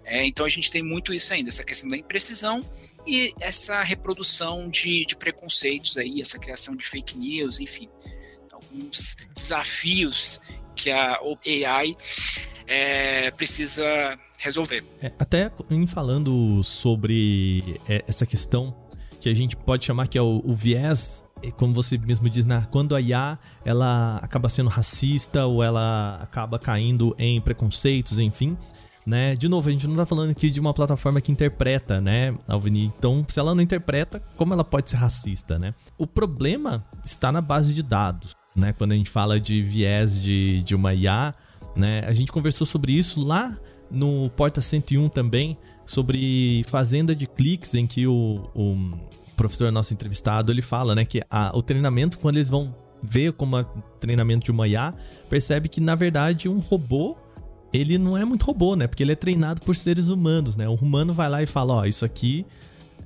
É, 0.06 0.26
então 0.26 0.46
a 0.46 0.50
gente 0.50 0.70
tem 0.70 0.84
muito 0.84 1.14
isso 1.14 1.34
ainda, 1.34 1.50
essa 1.50 1.64
questão 1.64 1.90
da 1.90 1.98
imprecisão 1.98 2.64
e 3.08 3.34
essa 3.40 3.82
reprodução 3.82 4.70
de, 4.70 5.06
de 5.06 5.16
preconceitos 5.16 5.98
aí, 5.98 6.22
essa 6.22 6.38
criação 6.38 6.76
de 6.76 6.86
fake 6.86 7.18
news, 7.18 7.60
enfim, 7.60 7.90
alguns 8.52 9.18
desafios 9.34 10.40
que 10.76 10.92
a 10.92 11.20
OpenAI 11.22 11.96
é, 12.68 13.32
precisa 13.32 14.20
resolver. 14.38 14.84
É, 15.02 15.12
até 15.18 15.52
em 15.72 15.88
falando 15.88 16.62
sobre 16.64 17.80
é, 17.88 18.04
essa 18.08 18.26
questão 18.26 18.76
que 19.20 19.30
a 19.30 19.34
gente 19.34 19.56
pode 19.56 19.86
chamar 19.86 20.08
que 20.08 20.18
é 20.18 20.22
o, 20.22 20.42
o 20.46 20.56
viés 20.56 21.26
é, 21.42 21.52
como 21.52 21.74
você 21.74 21.98
mesmo 21.98 22.30
diz, 22.30 22.46
né? 22.46 22.68
quando 22.72 22.96
a 22.96 23.02
IA 23.02 23.38
ela 23.64 24.18
acaba 24.22 24.50
sendo 24.50 24.70
racista 24.70 25.46
ou 25.46 25.64
ela 25.64 26.20
acaba 26.22 26.58
caindo 26.58 27.16
em 27.18 27.42
preconceitos, 27.42 28.20
enfim, 28.20 28.58
né? 29.06 29.36
De 29.36 29.48
novo, 29.48 29.70
a 29.70 29.72
gente 29.72 29.88
não 29.88 29.96
tá 29.96 30.06
falando 30.06 30.32
aqui 30.32 30.50
de 30.50 30.60
uma 30.60 30.74
plataforma 30.74 31.22
que 31.22 31.32
interpreta, 31.32 32.02
né, 32.02 32.36
Alvini? 32.48 32.86
Então, 32.98 33.26
se 33.28 33.40
ela 33.40 33.54
não 33.54 33.62
interpreta, 33.62 34.22
como 34.36 34.54
ela 34.54 34.64
pode 34.64 34.90
ser 34.90 34.98
racista, 34.98 35.60
né? 35.60 35.74
O 35.98 36.08
problema 36.08 36.84
está 37.04 37.32
na 37.32 37.42
base 37.42 37.74
de 37.74 37.84
dados, 37.84 38.36
né? 38.56 38.74
Quando 38.74 38.94
a 38.94 38.96
gente 38.96 39.10
fala 39.10 39.40
de 39.40 39.62
viés 39.62 40.22
de, 40.22 40.64
de 40.64 40.74
uma 40.74 40.94
IA, 40.94 41.36
né? 41.76 42.04
A 42.08 42.14
gente 42.14 42.32
conversou 42.32 42.66
sobre 42.66 42.94
isso 42.94 43.24
lá 43.26 43.56
no 43.92 44.30
Porta 44.32 44.62
101 44.62 45.10
também, 45.10 45.58
sobre 45.86 46.64
fazenda 46.68 47.16
de 47.16 47.28
cliques, 47.28 47.76
em 47.76 47.86
que 47.86 48.08
o, 48.08 48.50
o 48.56 48.92
professor 49.36 49.72
nosso 49.72 49.94
entrevistado, 49.94 50.52
ele 50.52 50.62
fala, 50.62 50.96
né, 50.96 51.06
que 51.06 51.22
a, 51.30 51.56
o 51.56 51.62
treinamento, 51.62 52.18
quando 52.18 52.38
eles 52.38 52.50
vão 52.50 52.74
ver 53.04 53.34
como 53.34 53.58
é 53.58 53.66
treinamento 54.00 54.46
de 54.46 54.52
uma 54.52 54.68
IA, 54.68 54.94
percebe 55.30 55.70
que, 55.70 55.80
na 55.80 55.94
verdade, 55.94 56.50
um 56.50 56.60
robô 56.60 57.16
ele 57.76 57.98
não 57.98 58.18
é 58.18 58.24
muito 58.24 58.46
robô, 58.46 58.76
né? 58.76 58.88
Porque 58.88 59.04
ele 59.04 59.12
é 59.12 59.16
treinado 59.16 59.62
por 59.62 59.76
seres 59.76 60.10
humanos, 60.10 60.56
né? 60.56 60.68
O 60.68 60.76
humano 60.76 61.14
vai 61.14 61.30
lá 61.30 61.44
e 61.44 61.46
fala, 61.46 61.74
ó, 61.74 61.82
oh, 61.82 61.86
isso 61.86 62.06
aqui 62.06 62.46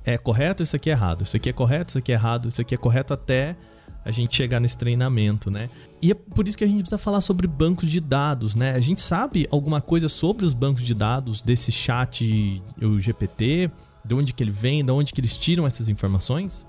é 0.04 0.16
correto, 0.16 0.62
isso 0.62 0.76
aqui 0.76 0.90
é 0.90 0.92
errado, 0.92 1.24
isso 1.24 1.36
aqui 1.36 1.48
é 1.48 1.52
correto, 1.52 1.90
isso 1.90 1.98
aqui 1.98 2.12
é 2.12 2.14
errado, 2.14 2.48
isso 2.48 2.60
aqui 2.60 2.74
é 2.74 2.78
correto 2.78 3.12
até 3.12 3.56
a 4.04 4.10
gente 4.10 4.34
chegar 4.34 4.60
nesse 4.60 4.78
treinamento, 4.78 5.50
né? 5.50 5.68
E 6.02 6.10
é 6.10 6.14
por 6.14 6.48
isso 6.48 6.56
que 6.56 6.64
a 6.64 6.66
gente 6.66 6.80
precisa 6.80 6.98
falar 6.98 7.20
sobre 7.20 7.46
bancos 7.46 7.90
de 7.90 8.00
dados, 8.00 8.54
né? 8.54 8.70
A 8.70 8.80
gente 8.80 9.00
sabe 9.00 9.46
alguma 9.50 9.80
coisa 9.80 10.08
sobre 10.08 10.46
os 10.46 10.54
bancos 10.54 10.82
de 10.82 10.94
dados 10.94 11.42
desse 11.42 11.70
chat, 11.70 12.62
o 12.80 12.98
GPT, 12.98 13.70
de 14.04 14.14
onde 14.14 14.32
que 14.32 14.42
ele 14.42 14.50
vem, 14.50 14.84
de 14.84 14.90
onde 14.90 15.12
que 15.12 15.20
eles 15.20 15.36
tiram 15.36 15.66
essas 15.66 15.88
informações? 15.88 16.66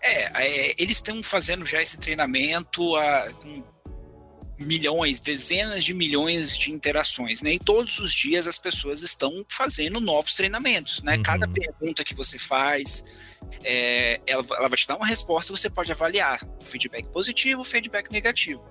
É, 0.00 0.42
é 0.42 0.74
eles 0.78 0.96
estão 0.96 1.22
fazendo 1.22 1.66
já 1.66 1.82
esse 1.82 1.98
treinamento 1.98 2.94
a, 2.96 3.32
com 3.42 3.73
milhões, 4.58 5.20
dezenas 5.20 5.84
de 5.84 5.92
milhões 5.92 6.56
de 6.56 6.70
interações, 6.70 7.42
né? 7.42 7.54
E 7.54 7.58
todos 7.58 7.98
os 7.98 8.12
dias 8.12 8.46
as 8.46 8.58
pessoas 8.58 9.02
estão 9.02 9.44
fazendo 9.48 10.00
novos 10.00 10.34
treinamentos, 10.34 11.02
né? 11.02 11.16
Uhum. 11.16 11.22
Cada 11.22 11.48
pergunta 11.48 12.04
que 12.04 12.14
você 12.14 12.38
faz, 12.38 13.04
é, 13.62 14.20
ela, 14.26 14.44
ela, 14.56 14.68
vai 14.68 14.78
te 14.78 14.86
dar 14.86 14.96
uma 14.96 15.06
resposta, 15.06 15.54
você 15.54 15.68
pode 15.68 15.90
avaliar 15.90 16.40
o 16.60 16.64
feedback 16.64 17.08
positivo, 17.08 17.62
o 17.62 17.64
feedback 17.64 18.10
negativo. 18.10 18.62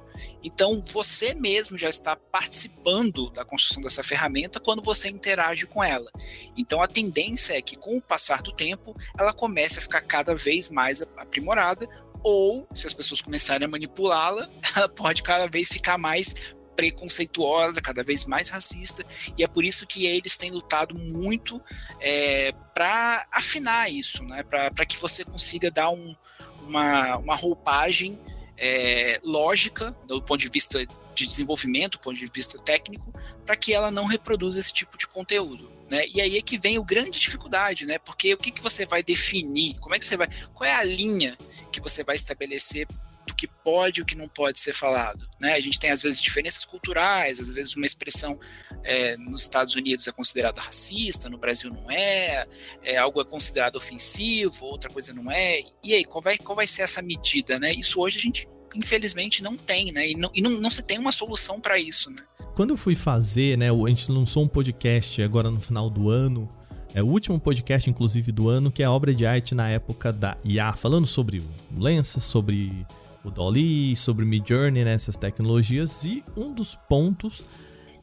Então 0.43 0.83
você 0.91 1.33
mesmo 1.33 1.77
já 1.77 1.89
está 1.89 2.15
participando 2.15 3.29
da 3.31 3.43
construção 3.43 3.81
dessa 3.81 4.03
ferramenta 4.03 4.59
quando 4.59 4.81
você 4.81 5.09
interage 5.09 5.65
com 5.65 5.83
ela. 5.83 6.09
Então 6.55 6.81
a 6.81 6.87
tendência 6.87 7.57
é 7.57 7.61
que 7.61 7.75
com 7.75 7.97
o 7.97 8.01
passar 8.01 8.41
do 8.41 8.51
tempo 8.51 8.93
ela 9.17 9.33
comece 9.33 9.79
a 9.79 9.81
ficar 9.81 10.01
cada 10.01 10.35
vez 10.35 10.69
mais 10.69 11.01
aprimorada, 11.01 11.87
ou 12.24 12.68
se 12.74 12.88
as 12.88 12.94
pessoas 12.94 13.22
começarem 13.22 13.65
a 13.65 13.70
manipulá-la, 13.70 14.50
ela 14.75 14.89
pode 14.89 15.22
cada 15.22 15.48
vez 15.48 15.70
ficar 15.70 15.98
mais 15.98 16.56
preconceituosa, 16.75 17.82
cada 17.82 18.03
vez 18.03 18.25
mais 18.25 18.50
racista, 18.50 19.06
e 19.38 19.44
é 19.44 19.48
por 19.48 19.63
isso 19.63 19.86
que 19.86 20.06
eles 20.06 20.36
têm 20.38 20.50
lutado 20.50 20.98
muito 20.98 21.62
é, 22.00 22.51
para 22.74 23.27
afinar 23.32 23.92
isso, 23.92 24.24
né? 24.24 24.44
para 24.44 24.86
que 24.86 24.98
você 24.98 25.24
consiga 25.24 25.70
dar 25.70 25.92
um, 25.92 26.15
uma, 26.62 27.18
uma 27.18 27.36
roupagem 27.36 28.20
é, 28.58 29.20
lógica 29.24 29.96
do 30.08 30.22
ponto 30.22 30.39
de 30.39 30.50
vista 30.50 30.84
de 31.13 31.27
desenvolvimento, 31.27 31.94
do 31.94 32.00
ponto 32.00 32.18
de 32.18 32.25
vista 32.25 32.58
técnico, 32.58 33.13
para 33.46 33.56
que 33.56 33.74
ela 33.74 33.92
não 33.92 34.06
reproduza 34.06 34.60
esse 34.60 34.74
tipo 34.74 34.98
de 34.98 35.08
conteúdo. 35.08 35.72
Né? 35.91 36.05
E 36.13 36.21
aí 36.21 36.37
é 36.37 36.41
que 36.41 36.57
vem 36.57 36.77
o 36.77 36.83
grande 36.83 37.19
dificuldade, 37.19 37.85
né? 37.85 37.97
Porque 37.99 38.33
o 38.33 38.37
que, 38.37 38.51
que 38.51 38.61
você 38.61 38.85
vai 38.85 39.03
definir? 39.03 39.77
Como 39.79 39.93
é 39.93 39.99
que 39.99 40.05
você 40.05 40.17
vai. 40.17 40.27
Qual 40.53 40.67
é 40.67 40.73
a 40.73 40.83
linha 40.83 41.37
que 41.71 41.81
você 41.81 42.03
vai 42.03 42.15
estabelecer 42.15 42.87
do 43.25 43.33
que 43.33 43.47
pode 43.47 43.99
e 43.99 44.03
o 44.03 44.05
que 44.05 44.15
não 44.15 44.27
pode 44.27 44.59
ser 44.59 44.73
falado. 44.73 45.27
Né? 45.39 45.53
A 45.53 45.59
gente 45.59 45.79
tem, 45.79 45.89
às 45.91 46.01
vezes, 46.01 46.21
diferenças 46.21 46.65
culturais, 46.65 47.39
às 47.39 47.49
vezes 47.49 47.75
uma 47.75 47.85
expressão 47.85 48.39
é, 48.83 49.15
nos 49.17 49.41
Estados 49.41 49.75
Unidos 49.75 50.07
é 50.07 50.11
considerada 50.11 50.61
racista, 50.61 51.29
no 51.29 51.37
Brasil 51.37 51.71
não 51.71 51.89
é, 51.89 52.45
é, 52.83 52.97
algo 52.97 53.21
é 53.21 53.25
considerado 53.25 53.75
ofensivo, 53.75 54.65
outra 54.65 54.89
coisa 54.89 55.13
não 55.13 55.31
é. 55.31 55.61
E 55.81 55.93
aí, 55.93 56.03
qual 56.03 56.21
vai, 56.21 56.37
qual 56.37 56.55
vai 56.55 56.67
ser 56.67 56.81
essa 56.81 57.01
medida? 57.01 57.59
Né? 57.59 57.71
Isso 57.73 57.99
hoje 58.01 58.17
a 58.19 58.21
gente, 58.21 58.47
infelizmente, 58.75 59.44
não 59.44 59.56
tem, 59.56 59.92
né? 59.92 60.10
E 60.10 60.15
não, 60.15 60.30
e 60.34 60.42
não, 60.42 60.51
não 60.51 60.70
se 60.70 60.84
tem 60.84 60.98
uma 60.98 61.12
solução 61.12 61.60
para 61.60 61.80
isso. 61.80 62.10
Né? 62.10 62.18
Quando 62.56 62.72
eu 62.72 62.77
fui 62.77 62.96
fazer, 62.96 63.58
né, 63.58 63.70
a 63.70 63.89
gente 63.89 64.12
lançou 64.12 64.44
um 64.44 64.48
podcast 64.48 65.22
agora 65.22 65.50
no 65.50 65.60
final 65.60 65.89
do 65.89 66.10
ano, 66.10 66.50
é 66.94 67.01
o 67.01 67.08
último 67.08 67.39
podcast, 67.39 67.89
inclusive, 67.89 68.32
do 68.32 68.50
ano, 68.50 68.72
que 68.72 68.84
é 68.84 68.86
a 68.86 68.92
obra 68.92 69.13
de 69.15 69.25
arte 69.25 69.56
na 69.56 69.70
época 69.70 70.13
da 70.13 70.38
IA, 70.44 70.74
falando 70.74 71.08
sobre 71.08 71.39
o 71.39 71.82
Lensa, 71.82 72.20
sobre 72.20 72.86
o 73.24 73.32
Dolly, 73.32 73.96
sobre 73.96 74.24
o 74.24 74.27
Midjourney, 74.27 74.84
né, 74.84 74.94
essas 74.94 75.18
tecnologias. 75.18 76.03
E 76.03 76.24
um 76.38 76.53
dos 76.53 76.75
pontos 76.88 77.44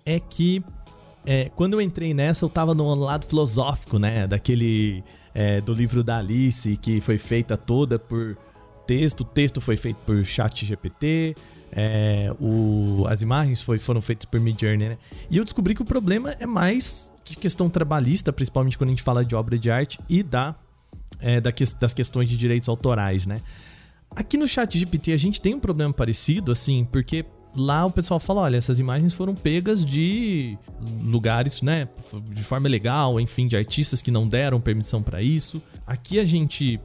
é 0.04 0.18
que 0.18 0.64
é, 1.24 1.50
quando 1.50 1.74
eu 1.74 1.80
entrei 1.80 2.14
nessa, 2.14 2.44
eu 2.44 2.48
tava 2.48 2.74
no 2.74 2.92
lado 2.94 3.26
filosófico, 3.26 3.98
né, 3.98 4.26
daquele 4.26 5.04
é, 5.34 5.60
do 5.60 5.72
livro 5.72 6.02
da 6.02 6.18
Alice, 6.18 6.76
que 6.78 7.00
foi 7.00 7.18
feita 7.18 7.56
toda 7.56 7.98
por 7.98 8.36
texto, 8.90 9.20
o 9.20 9.24
texto 9.24 9.60
foi 9.60 9.76
feito 9.76 9.98
por 9.98 10.24
chat 10.24 10.66
GPT, 10.66 11.36
é, 11.70 12.34
o, 12.40 13.06
as 13.06 13.22
imagens 13.22 13.62
foi, 13.62 13.78
foram 13.78 14.00
feitas 14.00 14.24
por 14.24 14.40
Midjourney, 14.40 14.88
né? 14.88 14.98
E 15.30 15.36
eu 15.36 15.44
descobri 15.44 15.76
que 15.76 15.82
o 15.82 15.84
problema 15.84 16.34
é 16.40 16.46
mais 16.46 17.12
de 17.24 17.36
questão 17.36 17.70
trabalhista, 17.70 18.32
principalmente 18.32 18.76
quando 18.76 18.88
a 18.88 18.90
gente 18.90 19.04
fala 19.04 19.24
de 19.24 19.36
obra 19.36 19.56
de 19.56 19.70
arte 19.70 20.00
e 20.08 20.24
da, 20.24 20.56
é, 21.20 21.40
da 21.40 21.52
das 21.78 21.94
questões 21.94 22.28
de 22.28 22.36
direitos 22.36 22.68
autorais, 22.68 23.26
né? 23.26 23.40
Aqui 24.16 24.36
no 24.36 24.48
chat 24.48 24.76
GPT 24.76 25.12
a 25.12 25.16
gente 25.16 25.40
tem 25.40 25.54
um 25.54 25.60
problema 25.60 25.92
parecido, 25.92 26.50
assim, 26.50 26.84
porque 26.90 27.24
lá 27.54 27.86
o 27.86 27.92
pessoal 27.92 28.18
fala, 28.18 28.40
olha, 28.40 28.56
essas 28.56 28.80
imagens 28.80 29.14
foram 29.14 29.36
pegas 29.36 29.84
de 29.84 30.58
lugares, 31.00 31.62
né, 31.62 31.88
de 32.24 32.42
forma 32.42 32.68
legal, 32.68 33.20
enfim, 33.20 33.46
de 33.46 33.56
artistas 33.56 34.02
que 34.02 34.10
não 34.10 34.26
deram 34.26 34.60
permissão 34.60 35.00
para 35.00 35.22
isso. 35.22 35.62
Aqui 35.86 36.18
a 36.18 36.24
gente 36.24 36.80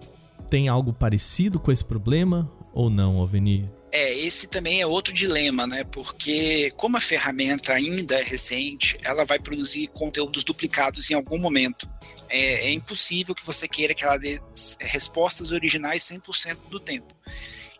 tem 0.45 0.67
algo 0.67 0.93
parecido 0.93 1.59
com 1.59 1.71
esse 1.71 1.83
problema 1.83 2.51
ou 2.73 2.89
não, 2.89 3.17
Oveni? 3.17 3.69
É, 3.91 4.13
esse 4.13 4.47
também 4.47 4.81
é 4.81 4.85
outro 4.85 5.13
dilema, 5.13 5.65
né? 5.65 5.85
Porque 5.85 6.69
como 6.75 6.97
a 6.97 7.01
ferramenta 7.01 7.71
ainda 7.71 8.19
é 8.19 8.23
recente, 8.23 8.97
ela 9.03 9.23
vai 9.23 9.39
produzir 9.39 9.87
conteúdos 9.87 10.43
duplicados 10.43 11.09
em 11.09 11.13
algum 11.13 11.37
momento. 11.37 11.87
É, 12.27 12.67
é 12.67 12.71
impossível 12.71 13.33
que 13.33 13.45
você 13.45 13.69
queira 13.69 13.93
que 13.93 14.03
ela 14.03 14.17
dê 14.17 14.41
respostas 14.81 15.53
originais 15.53 16.03
100% 16.03 16.57
do 16.69 16.77
tempo. 16.77 17.15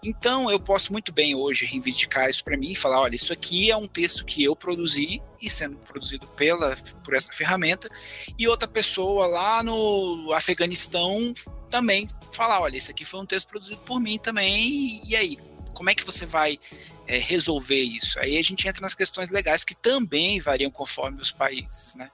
Então, 0.05 0.51
eu 0.51 0.59
posso 0.59 0.93
muito 0.93 1.11
bem 1.11 1.33
hoje 1.33 1.65
reivindicar 1.65 2.29
isso 2.29 2.43
para 2.43 2.55
mim 2.55 2.71
e 2.71 2.75
falar, 2.75 3.01
olha, 3.01 3.15
isso 3.15 3.33
aqui 3.33 3.71
é 3.71 3.75
um 3.75 3.87
texto 3.87 4.23
que 4.23 4.43
eu 4.43 4.55
produzi 4.55 5.19
e 5.41 5.49
sendo 5.49 5.77
produzido 5.77 6.27
pela 6.27 6.75
por 7.03 7.15
essa 7.15 7.33
ferramenta, 7.33 7.89
e 8.37 8.47
outra 8.47 8.67
pessoa 8.67 9.25
lá 9.25 9.63
no 9.63 10.31
Afeganistão 10.31 11.33
também 11.75 12.07
falar, 12.31 12.61
olha, 12.61 12.77
isso 12.77 12.89
aqui 12.89 13.03
foi 13.03 13.19
um 13.19 13.25
texto 13.25 13.49
produzido 13.49 13.81
por 13.81 13.99
mim 13.99 14.17
também, 14.17 15.01
e 15.05 15.13
aí, 15.13 15.37
como 15.73 15.89
é 15.89 15.95
que 15.95 16.05
você 16.05 16.25
vai 16.25 16.57
é, 17.05 17.17
resolver 17.17 17.81
isso? 17.81 18.17
Aí 18.19 18.37
a 18.37 18.41
gente 18.41 18.65
entra 18.65 18.81
nas 18.81 18.95
questões 18.95 19.29
legais 19.29 19.65
que 19.65 19.75
também 19.75 20.39
variam 20.39 20.71
conforme 20.71 21.21
os 21.21 21.33
países, 21.33 21.95
né? 21.95 22.09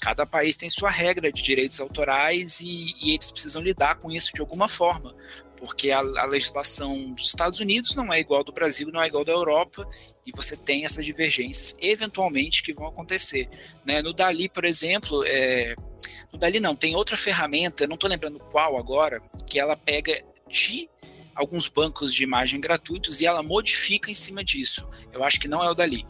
Cada 0.00 0.26
país 0.26 0.56
tem 0.56 0.68
sua 0.68 0.90
regra 0.90 1.30
de 1.30 1.40
direitos 1.40 1.80
autorais 1.80 2.60
e, 2.60 2.94
e 3.00 3.14
eles 3.14 3.30
precisam 3.30 3.62
lidar 3.62 3.94
com 3.96 4.10
isso 4.10 4.32
de 4.34 4.40
alguma 4.40 4.68
forma, 4.68 5.14
porque 5.56 5.92
a, 5.92 5.98
a, 5.98 6.26
legislação 6.26 7.12
dos 7.12 7.28
Estados 7.28 7.60
Unidos 7.60 7.94
não 7.94 8.12
é 8.12 8.18
igual 8.18 8.42
do 8.42 8.52
Brasil, 8.52 8.90
não 8.92 9.00
é 9.00 9.06
igual 9.06 9.24
da 9.24 9.32
Europa, 9.32 9.88
e 10.26 10.32
você 10.32 10.56
tem 10.56 10.84
essas 10.84 11.06
divergências 11.06 11.76
eventualmente 11.80 12.62
que 12.62 12.72
vão 12.72 12.88
acontecer. 12.88 13.48
Né? 13.84 14.02
No 14.02 14.12
Dali, 14.12 14.48
por 14.48 14.64
exemplo, 14.64 15.24
é, 15.24 15.76
no 16.32 16.38
Dali 16.38 16.60
não, 16.60 16.74
tem 16.74 16.94
outra 16.94 17.16
ferramenta, 17.16 17.86
não 17.86 17.94
estou 17.94 18.08
lembrando 18.08 18.38
qual 18.38 18.76
agora, 18.76 19.22
que 19.48 19.58
ela 19.58 19.76
pega 19.76 20.22
de 20.48 20.88
alguns 21.36 21.68
bancos 21.68 22.14
de 22.14 22.24
imagem 22.24 22.60
gratuitos 22.60 23.20
e 23.20 23.26
ela 23.26 23.42
modifica 23.42 24.10
em 24.10 24.14
cima 24.14 24.42
disso. 24.42 24.88
Eu 25.12 25.22
acho 25.22 25.38
que 25.38 25.46
não 25.46 25.62
é 25.62 25.70
o 25.70 25.74
Dali. 25.74 26.04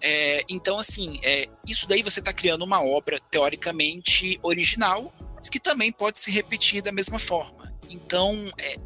É, 0.00 0.42
então, 0.48 0.78
assim, 0.78 1.20
é, 1.22 1.46
isso 1.66 1.86
daí 1.86 2.02
você 2.02 2.18
está 2.18 2.32
criando 2.32 2.62
uma 2.62 2.82
obra 2.82 3.20
teoricamente 3.30 4.36
original, 4.42 5.14
mas 5.36 5.48
que 5.48 5.60
também 5.60 5.92
pode 5.92 6.18
se 6.18 6.30
repetir 6.30 6.82
da 6.82 6.90
mesma 6.90 7.18
forma. 7.18 7.72
Então, 7.88 8.36
é, 8.58 8.76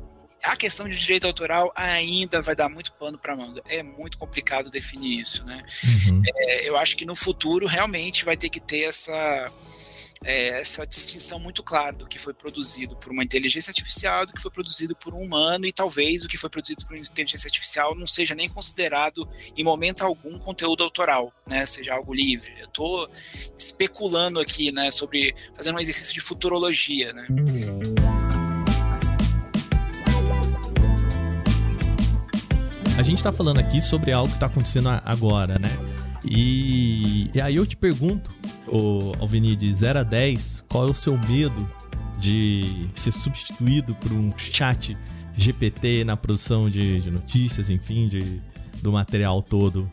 a 0.43 0.57
questão 0.57 0.89
de 0.89 0.99
direito 0.99 1.27
autoral 1.27 1.73
ainda 1.75 2.43
vai 2.43 2.55
dar 2.55 2.69
muito 2.69 2.93
pano 2.93 3.19
para 3.19 3.37
manga. 3.37 3.63
É 3.67 3.83
muito 3.83 4.19
complicado 4.19 4.71
definir 4.71 5.21
isso, 5.21 5.45
né? 5.45 5.63
Uhum. 6.09 6.23
É, 6.27 6.69
eu 6.69 6.77
acho 6.77 6.97
que 6.97 7.07
no 7.07 7.17
futuro 7.17 7.67
realmente 7.67 8.25
vai 8.25 8.37
ter 8.37 8.51
que 8.51 8.61
ter 8.61 8.83
essa 8.83 9.51
é, 10.23 10.61
essa 10.61 10.87
distinção 10.87 11.39
muito 11.39 11.63
clara 11.63 11.93
do 11.93 12.07
que 12.07 12.19
foi 12.19 12.35
produzido 12.35 12.95
por 12.97 13.11
uma 13.11 13.25
inteligência 13.25 13.71
artificial, 13.71 14.27
do 14.27 14.33
que 14.35 14.41
foi 14.41 14.51
produzido 14.51 14.95
por 14.95 15.15
um 15.15 15.21
humano 15.21 15.65
e 15.65 15.73
talvez 15.73 16.25
o 16.25 16.29
que 16.29 16.37
foi 16.37 16.51
produzido 16.51 16.85
por 16.85 16.95
uma 16.95 17.01
inteligência 17.01 17.49
artificial 17.49 17.95
não 17.95 18.07
seja 18.07 18.35
nem 18.35 18.49
considerado 18.49 19.27
em 19.57 19.65
momento 19.65 20.03
algum 20.03 20.39
conteúdo 20.39 20.85
autoral, 20.85 21.33
né? 21.47 21.65
Seja 21.65 21.95
algo 21.95 22.13
livre. 22.13 22.53
Eu 22.59 22.67
estou 22.67 23.09
especulando 23.57 24.39
aqui, 24.39 24.71
né? 24.71 24.91
Sobre 24.91 25.35
fazendo 25.55 25.77
um 25.77 25.81
exercício 25.81 26.13
de 26.13 26.21
futurologia, 26.21 27.15
né? 27.15 27.27
A 32.99 33.03
gente 33.03 33.19
está 33.19 33.33
falando 33.33 33.59
aqui 33.59 33.81
sobre 33.81 34.13
algo 34.13 34.29
que 34.29 34.37
está 34.37 34.47
acontecendo 34.47 34.91
agora, 34.91 35.59
né? 35.59 35.71
E, 36.25 37.31
e 37.35 37.41
aí 37.41 37.57
eu 37.57 37.67
te 37.67 37.77
pergunto, 37.77 38.35
o 38.67 39.13
Alvini, 39.19 39.57
de 39.57 39.73
0 39.73 40.01
a 40.01 40.03
10, 40.03 40.65
qual 40.69 40.89
é 40.89 40.91
o 40.91 40.95
seu 40.95 41.17
medo 41.19 41.71
de 42.19 42.89
ser 42.95 43.13
substituído 43.13 43.95
por 43.95 44.13
um 44.13 44.33
chat 44.37 44.97
GPT 45.37 46.05
na 46.05 46.17
produção 46.17 46.69
de, 46.69 47.01
de 47.01 47.11
notícias, 47.11 47.71
enfim, 47.71 48.07
de, 48.07 48.41
do 48.83 48.93
material 48.93 49.43
todo? 49.43 49.91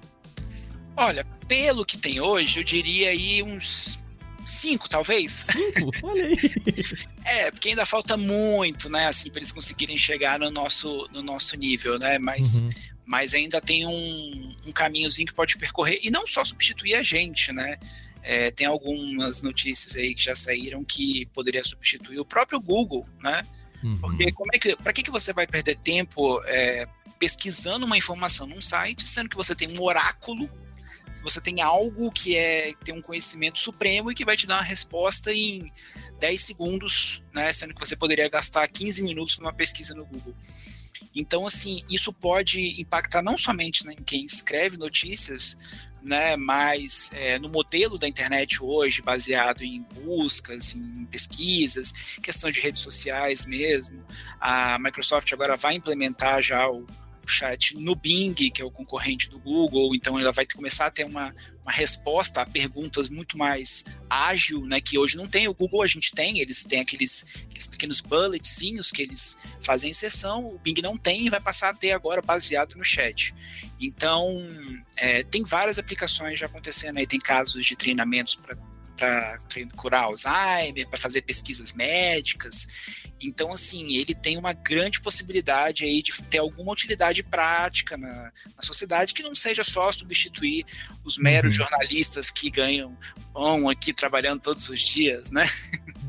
Olha, 0.95 1.23
pelo 1.47 1.85
que 1.85 1.97
tem 1.97 2.19
hoje, 2.19 2.59
eu 2.59 2.63
diria 2.63 3.11
aí 3.11 3.41
uns 3.41 4.03
cinco, 4.45 4.89
talvez. 4.89 5.31
Cinco? 5.31 5.91
Olha 6.03 6.25
aí. 6.25 6.37
é, 7.23 7.51
porque 7.51 7.69
ainda 7.69 7.85
falta 7.85 8.17
muito, 8.17 8.89
né, 8.89 9.07
assim, 9.07 9.29
para 9.29 9.39
eles 9.39 9.51
conseguirem 9.51 9.97
chegar 9.97 10.39
no 10.39 10.51
nosso, 10.51 11.07
no 11.13 11.23
nosso 11.23 11.55
nível, 11.55 11.97
né? 11.97 12.19
Mas, 12.19 12.61
uhum 12.61 12.96
mas 13.07 13.33
ainda 13.33 13.61
tem 13.61 13.87
um, 13.87 14.55
um 14.65 14.71
caminhozinho 14.73 15.25
que 15.25 15.33
pode 15.33 15.57
percorrer 15.57 16.01
e 16.03 16.11
não 16.11 16.27
só 16.27 16.43
substituir 16.43 16.93
a 16.95 17.01
gente, 17.01 17.53
né? 17.53 17.79
É, 18.21 18.51
tem 18.51 18.67
algumas 18.67 19.41
notícias 19.41 19.95
aí 19.95 20.13
que 20.13 20.21
já 20.21 20.35
saíram 20.35 20.83
que 20.83 21.25
poderia 21.27 21.63
substituir 21.63 22.19
o 22.19 22.25
próprio 22.25 22.59
Google, 22.59 23.07
né? 23.23 23.47
Uhum. 23.81 23.97
Porque 23.99 24.29
como 24.33 24.51
é 24.53 24.59
que, 24.59 24.75
para 24.75 24.91
que, 24.91 25.03
que 25.03 25.09
você 25.09 25.31
vai 25.31 25.47
perder 25.47 25.75
tempo 25.77 26.41
é, 26.43 26.85
pesquisando 27.17 27.85
uma 27.85 27.97
informação 27.97 28.45
num 28.45 28.61
site, 28.61 29.07
sendo 29.07 29.29
que 29.29 29.37
você 29.37 29.55
tem 29.55 29.69
um 29.71 29.81
oráculo, 29.81 30.49
você 31.23 31.39
tem 31.39 31.61
algo 31.61 32.11
que 32.11 32.35
é 32.35 32.73
tem 32.83 32.93
um 32.93 33.01
conhecimento 33.01 33.57
supremo 33.57 34.11
e 34.11 34.15
que 34.15 34.25
vai 34.25 34.35
te 34.35 34.45
dar 34.45 34.57
uma 34.57 34.63
resposta 34.63 35.33
em 35.33 35.71
10 36.19 36.41
segundos, 36.41 37.23
né? 37.33 37.53
Sendo 37.53 37.73
que 37.73 37.79
você 37.79 37.95
poderia 37.95 38.27
gastar 38.27 38.67
15 38.67 39.01
minutos 39.01 39.37
numa 39.39 39.53
pesquisa 39.53 39.95
no 39.95 40.05
Google. 40.05 40.35
Então, 41.15 41.45
assim, 41.45 41.83
isso 41.89 42.11
pode 42.13 42.79
impactar 42.79 43.21
não 43.21 43.37
somente 43.37 43.85
né, 43.85 43.93
em 43.93 44.03
quem 44.03 44.25
escreve 44.25 44.77
notícias, 44.77 45.57
né, 46.01 46.37
mas 46.37 47.11
é, 47.13 47.37
no 47.37 47.49
modelo 47.49 47.97
da 47.97 48.07
internet 48.07 48.63
hoje, 48.63 49.01
baseado 49.01 49.63
em 49.63 49.81
buscas, 49.81 50.73
em 50.73 51.05
pesquisas, 51.05 51.91
questão 52.21 52.49
de 52.49 52.61
redes 52.61 52.81
sociais 52.81 53.45
mesmo. 53.45 54.03
A 54.39 54.79
Microsoft 54.79 55.31
agora 55.33 55.55
vai 55.55 55.75
implementar 55.75 56.41
já 56.41 56.69
o, 56.69 56.85
chat 57.27 57.75
no 57.77 57.95
Bing, 57.95 58.33
que 58.33 58.61
é 58.61 58.65
o 58.65 58.71
concorrente 58.71 59.29
do 59.29 59.39
Google, 59.39 59.95
então 59.95 60.19
ela 60.19 60.31
vai 60.31 60.45
começar 60.45 60.87
a 60.87 60.91
ter 60.91 61.05
uma, 61.05 61.33
uma 61.61 61.71
resposta 61.71 62.41
a 62.41 62.45
perguntas 62.45 63.09
muito 63.09 63.37
mais 63.37 63.83
ágil, 64.09 64.65
né, 64.65 64.79
que 64.79 64.97
hoje 64.97 65.17
não 65.17 65.27
tem. 65.27 65.47
O 65.47 65.53
Google 65.53 65.81
a 65.81 65.87
gente 65.87 66.11
tem, 66.13 66.39
eles 66.39 66.63
têm 66.63 66.79
aqueles, 66.79 67.25
aqueles 67.43 67.67
pequenos 67.67 68.01
bulletzinhos 68.01 68.91
que 68.91 69.01
eles 69.01 69.37
fazem 69.61 69.89
inserção, 69.89 70.45
o 70.45 70.59
Bing 70.59 70.81
não 70.81 70.97
tem 70.97 71.25
e 71.25 71.29
vai 71.29 71.41
passar 71.41 71.69
a 71.69 71.73
ter 71.73 71.91
agora 71.91 72.21
baseado 72.21 72.75
no 72.75 72.83
chat. 72.83 73.33
Então, 73.79 74.43
é, 74.95 75.23
tem 75.23 75.43
várias 75.43 75.77
aplicações 75.77 76.39
já 76.39 76.45
acontecendo 76.45 76.97
aí, 76.97 77.07
tem 77.07 77.19
casos 77.19 77.65
de 77.65 77.75
treinamentos 77.75 78.35
para 78.35 78.55
para 78.97 79.39
curar 79.75 80.05
Alzheimer, 80.05 80.87
para 80.87 80.97
fazer 80.97 81.21
pesquisas 81.21 81.71
médicas. 81.73 82.67
Então, 83.21 83.51
assim, 83.51 83.95
ele 83.95 84.13
tem 84.13 84.37
uma 84.37 84.53
grande 84.53 84.99
possibilidade 84.99 85.83
aí 85.83 86.01
de 86.01 86.11
ter 86.23 86.39
alguma 86.39 86.71
utilidade 86.71 87.23
prática 87.23 87.97
na, 87.97 88.31
na 88.55 88.61
sociedade 88.61 89.13
que 89.13 89.23
não 89.23 89.33
seja 89.33 89.63
só 89.63 89.91
substituir 89.91 90.65
os 91.03 91.17
meros 91.17 91.57
uhum. 91.57 91.65
jornalistas 91.65 92.29
que 92.29 92.49
ganham 92.49 92.97
pão 93.33 93.69
aqui 93.69 93.93
trabalhando 93.93 94.41
todos 94.41 94.67
os 94.69 94.81
dias, 94.81 95.31
né? 95.31 95.45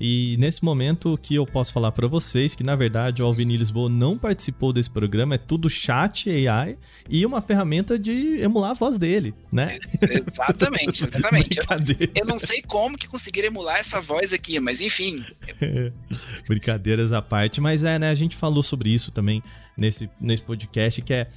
E 0.00 0.36
nesse 0.38 0.64
momento, 0.64 1.12
o 1.12 1.18
que 1.18 1.34
eu 1.34 1.46
posso 1.46 1.74
falar 1.74 1.92
para 1.92 2.08
vocês, 2.08 2.54
que 2.54 2.64
na 2.64 2.74
verdade 2.74 3.22
o 3.22 3.26
Alvini 3.26 3.54
Lisboa 3.58 3.86
não 3.90 4.16
participou 4.16 4.72
desse 4.72 4.88
programa, 4.88 5.34
é 5.34 5.38
tudo 5.38 5.68
chat 5.68 6.30
AI 6.30 6.78
e 7.06 7.26
uma 7.26 7.42
ferramenta 7.42 7.98
de 7.98 8.40
emular 8.40 8.70
a 8.70 8.74
voz 8.74 8.98
dele, 8.98 9.34
né? 9.52 9.78
Exatamente, 10.00 11.04
exatamente. 11.04 11.58
eu, 11.58 11.64
não, 11.68 12.10
eu, 12.14 12.26
não, 12.26 12.38
sei 12.38 12.62
como 12.62 12.96
que 12.96 13.06
conseguiram 13.06 13.48
emular 13.48 13.76
essa 13.76 14.00
voz 14.00 14.32
aqui, 14.32 14.58
mas 14.58 14.80
enfim. 14.80 15.22
Brincadeiras 16.48 17.12
à 17.12 17.20
parte, 17.20 17.60
mas 17.60 17.84
é, 17.84 17.98
né, 17.98 18.08
a 18.08 18.14
gente 18.14 18.36
falou 18.36 18.62
sobre 18.62 18.88
isso 18.88 19.12
também 19.12 19.42
nesse, 19.76 20.08
nesse 20.18 20.42
podcast, 20.42 21.02
que 21.02 21.12
é 21.12 21.28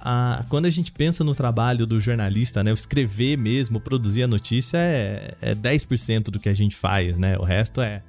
a, 0.00 0.44
quando 0.48 0.66
a 0.66 0.70
gente 0.70 0.92
pensa 0.92 1.22
no 1.22 1.34
trabalho 1.34 1.86
do 1.86 2.00
jornalista, 2.00 2.64
né? 2.64 2.70
O 2.70 2.74
escrever 2.74 3.36
mesmo, 3.36 3.80
produzir 3.80 4.22
a 4.22 4.26
notícia 4.26 4.78
é, 4.78 5.34
é 5.40 5.54
10% 5.54 6.24
do 6.24 6.40
que 6.40 6.48
a 6.48 6.54
gente 6.54 6.74
faz, 6.74 7.18
né? 7.18 7.36
O 7.38 7.44
resto 7.44 7.80
é, 7.80 8.02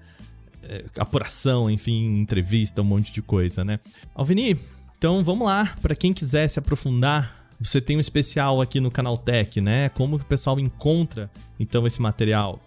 é, 0.64 0.86
apuração, 0.98 1.70
enfim, 1.70 2.20
entrevista, 2.20 2.82
um 2.82 2.86
monte 2.86 3.12
de 3.12 3.22
coisa, 3.22 3.64
né? 3.64 3.80
Alvini, 4.14 4.60
então 4.98 5.24
vamos 5.24 5.46
lá, 5.46 5.76
para 5.82 5.96
quem 5.96 6.14
quiser 6.14 6.48
se 6.48 6.60
aprofundar, 6.60 7.42
você 7.60 7.80
tem 7.80 7.98
um 7.98 8.00
especial 8.00 8.62
aqui 8.62 8.80
no 8.80 8.90
Canal 8.90 9.18
Tech, 9.18 9.62
né? 9.62 9.90
Como 9.90 10.18
que 10.18 10.26
o 10.26 10.28
pessoal 10.28 10.60
encontra 10.60 11.30
então 11.60 11.86
esse 11.86 12.02
material? 12.02 12.60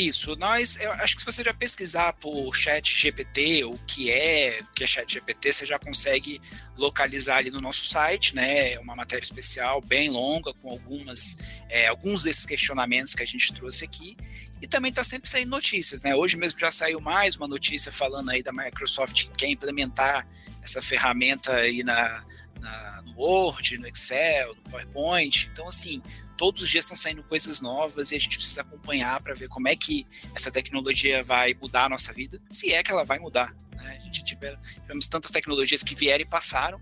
Isso, 0.00 0.34
nós, 0.36 0.80
eu 0.80 0.90
acho 0.92 1.14
que 1.14 1.20
se 1.20 1.26
você 1.26 1.44
já 1.44 1.52
pesquisar 1.52 2.14
por 2.14 2.56
chat 2.56 2.96
GPT, 2.96 3.64
o 3.64 3.78
que 3.86 4.10
é, 4.10 4.60
o 4.62 4.72
que 4.72 4.82
é 4.82 4.86
chat 4.86 5.12
GPT, 5.12 5.52
você 5.52 5.66
já 5.66 5.78
consegue 5.78 6.40
localizar 6.74 7.36
ali 7.36 7.50
no 7.50 7.60
nosso 7.60 7.84
site, 7.84 8.34
né, 8.34 8.72
é 8.72 8.80
uma 8.80 8.96
matéria 8.96 9.22
especial 9.22 9.82
bem 9.82 10.08
longa, 10.08 10.54
com 10.54 10.70
algumas, 10.70 11.36
é, 11.68 11.86
alguns 11.88 12.22
desses 12.22 12.46
questionamentos 12.46 13.14
que 13.14 13.22
a 13.22 13.26
gente 13.26 13.52
trouxe 13.52 13.84
aqui, 13.84 14.16
e 14.62 14.66
também 14.66 14.88
está 14.88 15.04
sempre 15.04 15.28
saindo 15.28 15.50
notícias, 15.50 16.00
né, 16.00 16.16
hoje 16.16 16.34
mesmo 16.38 16.58
já 16.58 16.70
saiu 16.70 16.98
mais 16.98 17.36
uma 17.36 17.46
notícia 17.46 17.92
falando 17.92 18.30
aí 18.30 18.42
da 18.42 18.54
Microsoft 18.54 19.26
que 19.26 19.36
quer 19.36 19.48
implementar 19.48 20.26
essa 20.62 20.80
ferramenta 20.80 21.52
aí 21.56 21.84
na, 21.84 22.24
na 22.58 23.02
no 23.02 23.12
Word, 23.18 23.76
no 23.76 23.86
Excel, 23.86 24.54
no 24.54 24.62
PowerPoint, 24.62 25.50
então 25.52 25.68
assim, 25.68 26.02
todos 26.40 26.62
os 26.62 26.70
dias 26.70 26.86
estão 26.86 26.96
saindo 26.96 27.22
coisas 27.22 27.60
novas 27.60 28.12
e 28.12 28.16
a 28.16 28.18
gente 28.18 28.38
precisa 28.38 28.62
acompanhar 28.62 29.20
para 29.20 29.34
ver 29.34 29.46
como 29.46 29.68
é 29.68 29.76
que 29.76 30.06
essa 30.34 30.50
tecnologia 30.50 31.22
vai 31.22 31.54
mudar 31.60 31.84
a 31.84 31.88
nossa 31.90 32.14
vida, 32.14 32.40
se 32.48 32.72
é 32.72 32.82
que 32.82 32.90
ela 32.90 33.04
vai 33.04 33.18
mudar. 33.18 33.54
Né? 33.76 33.98
A 34.00 34.00
gente 34.00 34.24
tiver, 34.24 34.58
tivemos 34.80 35.06
tantas 35.06 35.30
tecnologias 35.30 35.82
que 35.82 35.94
vieram 35.94 36.22
e 36.22 36.24
passaram, 36.24 36.80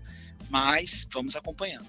mas 0.49 1.05
vamos 1.11 1.35
acompanhando. 1.35 1.87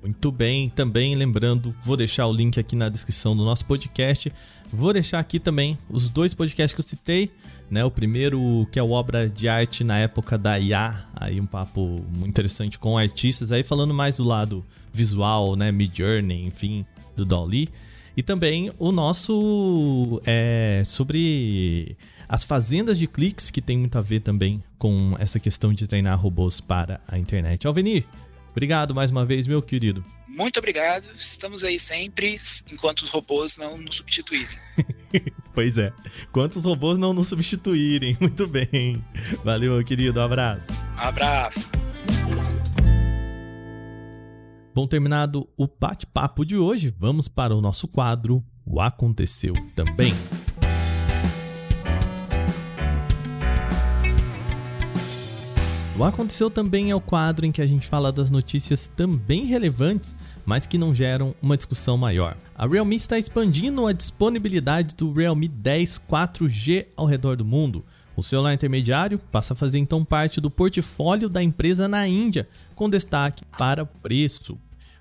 Muito 0.00 0.30
bem, 0.30 0.68
também 0.68 1.16
lembrando, 1.16 1.76
vou 1.82 1.96
deixar 1.96 2.28
o 2.28 2.32
link 2.32 2.60
aqui 2.60 2.76
na 2.76 2.88
descrição 2.88 3.36
do 3.36 3.44
nosso 3.44 3.64
podcast. 3.64 4.32
Vou 4.72 4.92
deixar 4.92 5.18
aqui 5.18 5.40
também 5.40 5.76
os 5.90 6.08
dois 6.08 6.34
podcasts 6.34 6.72
que 6.72 6.80
eu 6.80 6.84
citei, 6.84 7.32
né? 7.70 7.84
O 7.84 7.90
primeiro 7.90 8.66
que 8.70 8.78
é 8.78 8.82
obra 8.82 9.28
de 9.28 9.48
arte 9.48 9.82
na 9.82 9.98
época 9.98 10.38
da 10.38 10.58
IA, 10.58 11.06
aí 11.14 11.40
um 11.40 11.46
papo 11.46 12.04
muito 12.08 12.28
interessante 12.28 12.78
com 12.78 12.96
artistas 12.96 13.52
aí 13.52 13.62
falando 13.62 13.92
mais 13.92 14.16
do 14.18 14.24
lado 14.24 14.64
visual, 14.92 15.56
né? 15.56 15.72
Mid 15.72 15.96
Journey, 15.96 16.46
enfim, 16.46 16.86
do 17.14 17.24
Dolly. 17.24 17.68
E 18.16 18.22
também 18.22 18.72
o 18.78 18.90
nosso 18.92 20.20
é 20.24 20.82
sobre 20.86 21.96
as 22.28 22.44
fazendas 22.44 22.98
de 22.98 23.06
cliques, 23.06 23.50
que 23.50 23.60
tem 23.60 23.78
muito 23.78 23.98
a 23.98 24.02
ver 24.02 24.20
também 24.20 24.62
com 24.78 25.14
essa 25.18 25.38
questão 25.38 25.72
de 25.72 25.86
treinar 25.86 26.18
robôs 26.18 26.60
para 26.60 27.00
a 27.06 27.18
internet. 27.18 27.66
Alvenir, 27.66 28.04
Obrigado 28.56 28.94
mais 28.94 29.10
uma 29.10 29.26
vez, 29.26 29.46
meu 29.46 29.60
querido. 29.60 30.02
Muito 30.26 30.58
obrigado. 30.58 31.06
Estamos 31.14 31.62
aí 31.62 31.78
sempre, 31.78 32.38
enquanto 32.72 33.00
os 33.00 33.10
robôs 33.10 33.58
não 33.58 33.76
nos 33.76 33.96
substituírem. 33.96 34.48
pois 35.52 35.76
é. 35.76 35.92
Quantos 36.32 36.64
robôs 36.64 36.96
não 36.96 37.12
nos 37.12 37.28
substituírem? 37.28 38.16
Muito 38.18 38.46
bem. 38.46 39.04
Valeu, 39.44 39.74
meu 39.74 39.84
querido. 39.84 40.18
Um 40.20 40.22
abraço. 40.22 40.72
Um 40.72 41.00
abraço. 41.00 41.68
Bom, 44.74 44.86
terminado 44.86 45.46
o 45.54 45.68
bate-papo 45.68 46.42
de 46.42 46.56
hoje, 46.56 46.94
vamos 46.98 47.28
para 47.28 47.54
o 47.54 47.60
nosso 47.60 47.86
quadro 47.86 48.42
O 48.64 48.80
Aconteceu 48.80 49.52
Também. 49.74 50.14
O 55.98 56.04
Aconteceu 56.04 56.50
também 56.50 56.90
é 56.90 56.94
o 56.94 57.00
quadro 57.00 57.46
em 57.46 57.52
que 57.52 57.62
a 57.62 57.66
gente 57.66 57.88
fala 57.88 58.12
das 58.12 58.30
notícias 58.30 58.86
também 58.86 59.46
relevantes, 59.46 60.14
mas 60.44 60.66
que 60.66 60.76
não 60.76 60.94
geram 60.94 61.34
uma 61.40 61.56
discussão 61.56 61.96
maior. 61.96 62.36
A 62.54 62.66
Realme 62.66 62.96
está 62.96 63.18
expandindo 63.18 63.86
a 63.86 63.94
disponibilidade 63.94 64.94
do 64.94 65.10
Realme 65.10 65.48
10 65.48 65.98
4G 66.00 66.88
ao 66.94 67.06
redor 67.06 67.38
do 67.38 67.46
mundo. 67.46 67.82
O 68.14 68.22
celular 68.22 68.52
intermediário 68.52 69.18
passa 69.18 69.54
a 69.54 69.56
fazer 69.56 69.78
então 69.78 70.04
parte 70.04 70.38
do 70.38 70.50
portfólio 70.50 71.30
da 71.30 71.42
empresa 71.42 71.88
na 71.88 72.06
Índia, 72.06 72.46
com 72.74 72.90
destaque 72.90 73.42
para 73.56 73.86
preço. 73.86 74.58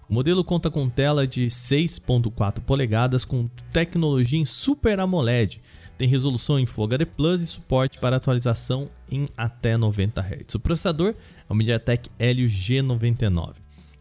O 0.07 0.13
modelo 0.13 0.45
conta 0.45 0.71
com 0.71 0.87
tela 0.87 1.27
de 1.27 1.47
6.4 1.47 2.61
polegadas 2.61 3.25
com 3.25 3.49
tecnologia 3.69 4.39
em 4.39 4.45
Super 4.45 5.01
AMOLED, 5.01 5.59
tem 5.97 6.07
resolução 6.07 6.59
em 6.59 6.65
Full 6.65 6.85
HD 6.85 7.05
Plus 7.05 7.41
e 7.41 7.47
suporte 7.47 7.99
para 7.99 8.15
atualização 8.15 8.89
em 9.11 9.27
até 9.37 9.77
90 9.77 10.21
Hz. 10.21 10.55
O 10.55 10.59
processador 10.59 11.15
é 11.49 11.53
o 11.53 11.55
MediaTek 11.55 12.09
Helio 12.19 12.49
G99. 12.49 13.53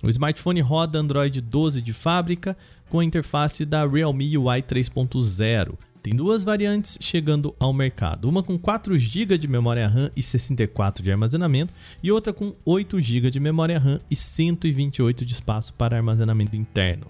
O 0.02 0.10
smartphone 0.10 0.60
roda 0.60 0.98
Android 0.98 1.40
12 1.40 1.80
de 1.80 1.92
fábrica 1.92 2.56
com 2.90 3.00
a 3.00 3.04
interface 3.04 3.64
da 3.64 3.86
Realme 3.86 4.36
UI 4.36 4.62
3.0. 4.62 5.78
Tem 6.02 6.14
duas 6.14 6.44
variantes 6.44 6.98
chegando 7.00 7.54
ao 7.58 7.72
mercado, 7.72 8.28
uma 8.28 8.42
com 8.42 8.58
4 8.58 8.98
GB 8.98 9.38
de 9.38 9.48
memória 9.48 9.88
RAM 9.88 10.10
e 10.14 10.22
64 10.22 11.02
de 11.02 11.10
armazenamento 11.10 11.72
e 12.02 12.12
outra 12.12 12.30
com 12.30 12.54
8 12.66 13.00
GB 13.00 13.30
de 13.30 13.40
memória 13.40 13.78
RAM 13.78 13.98
e 14.10 14.14
128 14.14 15.24
de 15.24 15.32
espaço 15.32 15.72
para 15.72 15.96
armazenamento 15.96 16.54
interno. 16.54 17.06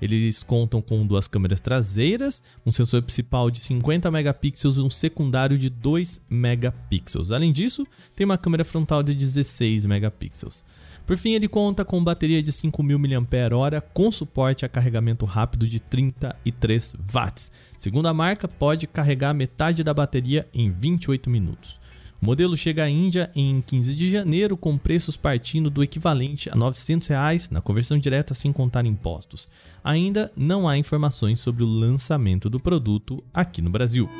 Eles 0.00 0.42
contam 0.42 0.80
com 0.80 1.06
duas 1.06 1.26
câmeras 1.26 1.60
traseiras, 1.60 2.42
um 2.64 2.70
sensor 2.70 3.02
principal 3.02 3.50
de 3.50 3.58
50 3.60 4.10
megapixels 4.10 4.76
e 4.76 4.80
um 4.80 4.90
secundário 4.90 5.58
de 5.58 5.68
2 5.68 6.20
megapixels. 6.30 7.32
Além 7.32 7.52
disso, 7.52 7.86
tem 8.14 8.24
uma 8.24 8.38
câmera 8.38 8.64
frontal 8.64 9.02
de 9.02 9.14
16 9.14 9.86
megapixels. 9.86 10.64
Por 11.08 11.16
fim, 11.16 11.32
ele 11.32 11.48
conta 11.48 11.86
com 11.86 12.04
bateria 12.04 12.42
de 12.42 12.52
5.000 12.52 12.98
mAh 12.98 13.80
com 13.94 14.12
suporte 14.12 14.66
a 14.66 14.68
carregamento 14.68 15.24
rápido 15.24 15.66
de 15.66 15.80
33 15.80 16.94
watts. 17.10 17.50
Segundo 17.78 18.08
a 18.08 18.12
marca, 18.12 18.46
pode 18.46 18.86
carregar 18.86 19.32
metade 19.32 19.82
da 19.82 19.94
bateria 19.94 20.46
em 20.52 20.70
28 20.70 21.30
minutos. 21.30 21.80
O 22.20 22.26
modelo 22.26 22.56
chega 22.56 22.82
à 22.82 22.90
Índia 22.90 23.30
em 23.34 23.60
15 23.60 23.94
de 23.94 24.10
janeiro, 24.10 24.56
com 24.56 24.76
preços 24.76 25.16
partindo 25.16 25.70
do 25.70 25.84
equivalente 25.84 26.50
a 26.50 26.56
900 26.56 27.06
reais 27.08 27.48
na 27.48 27.60
conversão 27.60 27.96
direta 27.96 28.34
sem 28.34 28.52
contar 28.52 28.84
impostos. 28.84 29.48
Ainda 29.84 30.30
não 30.36 30.68
há 30.68 30.76
informações 30.76 31.40
sobre 31.40 31.62
o 31.62 31.66
lançamento 31.66 32.50
do 32.50 32.58
produto 32.58 33.22
aqui 33.32 33.62
no 33.62 33.70
Brasil. 33.70 34.10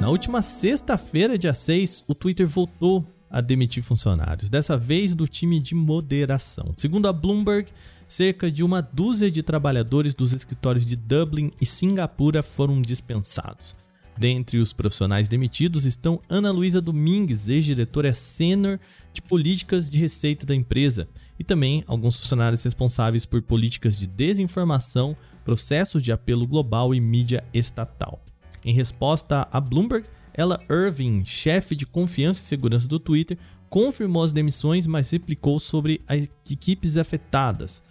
Na 0.00 0.10
última 0.10 0.42
sexta-feira, 0.42 1.38
dia 1.38 1.54
6, 1.54 2.02
o 2.08 2.14
Twitter 2.14 2.48
voltou 2.48 3.06
a 3.30 3.40
demitir 3.40 3.82
funcionários, 3.82 4.50
dessa 4.50 4.76
vez 4.76 5.14
do 5.14 5.28
time 5.28 5.60
de 5.60 5.74
moderação. 5.74 6.74
Segundo 6.76 7.06
a 7.06 7.12
Bloomberg, 7.12 7.70
cerca 8.08 8.50
de 8.50 8.64
uma 8.64 8.80
dúzia 8.80 9.30
de 9.30 9.42
trabalhadores 9.42 10.14
dos 10.14 10.32
escritórios 10.32 10.84
de 10.84 10.96
Dublin 10.96 11.52
e 11.60 11.66
Singapura 11.66 12.42
foram 12.42 12.82
dispensados. 12.82 13.83
Dentre 14.16 14.58
os 14.58 14.72
profissionais 14.72 15.26
demitidos 15.26 15.84
estão 15.84 16.20
Ana 16.28 16.52
Luísa 16.52 16.80
Domingues, 16.80 17.48
ex-diretora 17.48 18.14
sênior 18.14 18.78
de 19.12 19.20
políticas 19.20 19.90
de 19.90 19.98
receita 19.98 20.46
da 20.46 20.54
empresa, 20.54 21.08
e 21.38 21.42
também 21.42 21.82
alguns 21.86 22.16
funcionários 22.16 22.62
responsáveis 22.62 23.26
por 23.26 23.42
políticas 23.42 23.98
de 23.98 24.06
desinformação, 24.06 25.16
processos 25.44 26.02
de 26.02 26.12
apelo 26.12 26.46
global 26.46 26.94
e 26.94 27.00
mídia 27.00 27.44
estatal. 27.52 28.24
Em 28.64 28.72
resposta 28.72 29.48
a 29.50 29.60
Bloomberg, 29.60 30.06
ela 30.32 30.62
Irving, 30.70 31.24
chefe 31.24 31.74
de 31.74 31.84
confiança 31.84 32.40
e 32.40 32.46
segurança 32.46 32.86
do 32.86 33.00
Twitter, 33.00 33.36
confirmou 33.68 34.22
as 34.22 34.32
demissões, 34.32 34.86
mas 34.86 35.10
replicou 35.10 35.58
sobre 35.58 36.00
as 36.06 36.28
equipes 36.48 36.96
afetadas. 36.96 37.82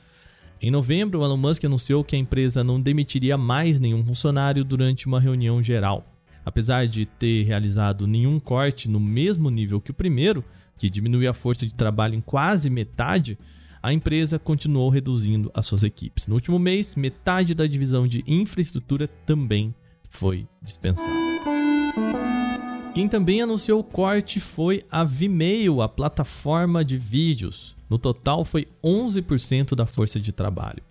Em 0.62 0.71
novembro, 0.71 1.21
Elon 1.21 1.36
Musk 1.36 1.65
anunciou 1.65 2.05
que 2.05 2.15
a 2.15 2.19
empresa 2.19 2.63
não 2.63 2.79
demitiria 2.79 3.38
mais 3.38 3.81
nenhum 3.81 4.05
funcionário 4.05 4.63
durante 4.63 5.05
uma 5.07 5.19
reunião 5.19 5.62
geral. 5.62 6.12
Apesar 6.45 6.88
de 6.88 7.06
ter 7.06 7.43
realizado 7.43 8.06
nenhum 8.06 8.39
corte 8.39 8.89
no 8.89 8.99
mesmo 8.99 9.49
nível 9.49 9.79
que 9.79 9.91
o 9.91 9.93
primeiro, 9.93 10.43
que 10.77 10.89
diminuiu 10.89 11.29
a 11.29 11.34
força 11.34 11.65
de 11.65 11.73
trabalho 11.73 12.15
em 12.15 12.21
quase 12.21 12.69
metade, 12.69 13.38
a 13.82 13.91
empresa 13.91 14.39
continuou 14.39 14.89
reduzindo 14.89 15.51
as 15.53 15.65
suas 15.65 15.84
equipes. 15.84 16.27
No 16.27 16.36
último 16.36 16.58
mês, 16.58 16.95
metade 16.95 17.53
da 17.53 17.67
divisão 17.67 18.08
de 18.08 18.23
infraestrutura 18.25 19.08
também 19.25 19.75
foi 20.08 20.47
dispensada. 20.62 21.12
Quem 22.93 23.10
também 23.10 23.41
anunciou 23.41 23.79
o 23.79 23.84
corte 23.84 24.39
foi 24.39 24.86
a 24.91 25.03
Vimeo, 25.03 25.82
a 25.82 25.89
plataforma 25.89 26.86
de 26.86 26.97
vídeos. 26.97 27.75
No 27.89 27.97
total, 27.97 28.45
foi 28.45 28.67
11% 28.84 29.75
da 29.75 29.86
força 29.86 30.19
de 30.19 30.32
trabalho. 30.32 30.84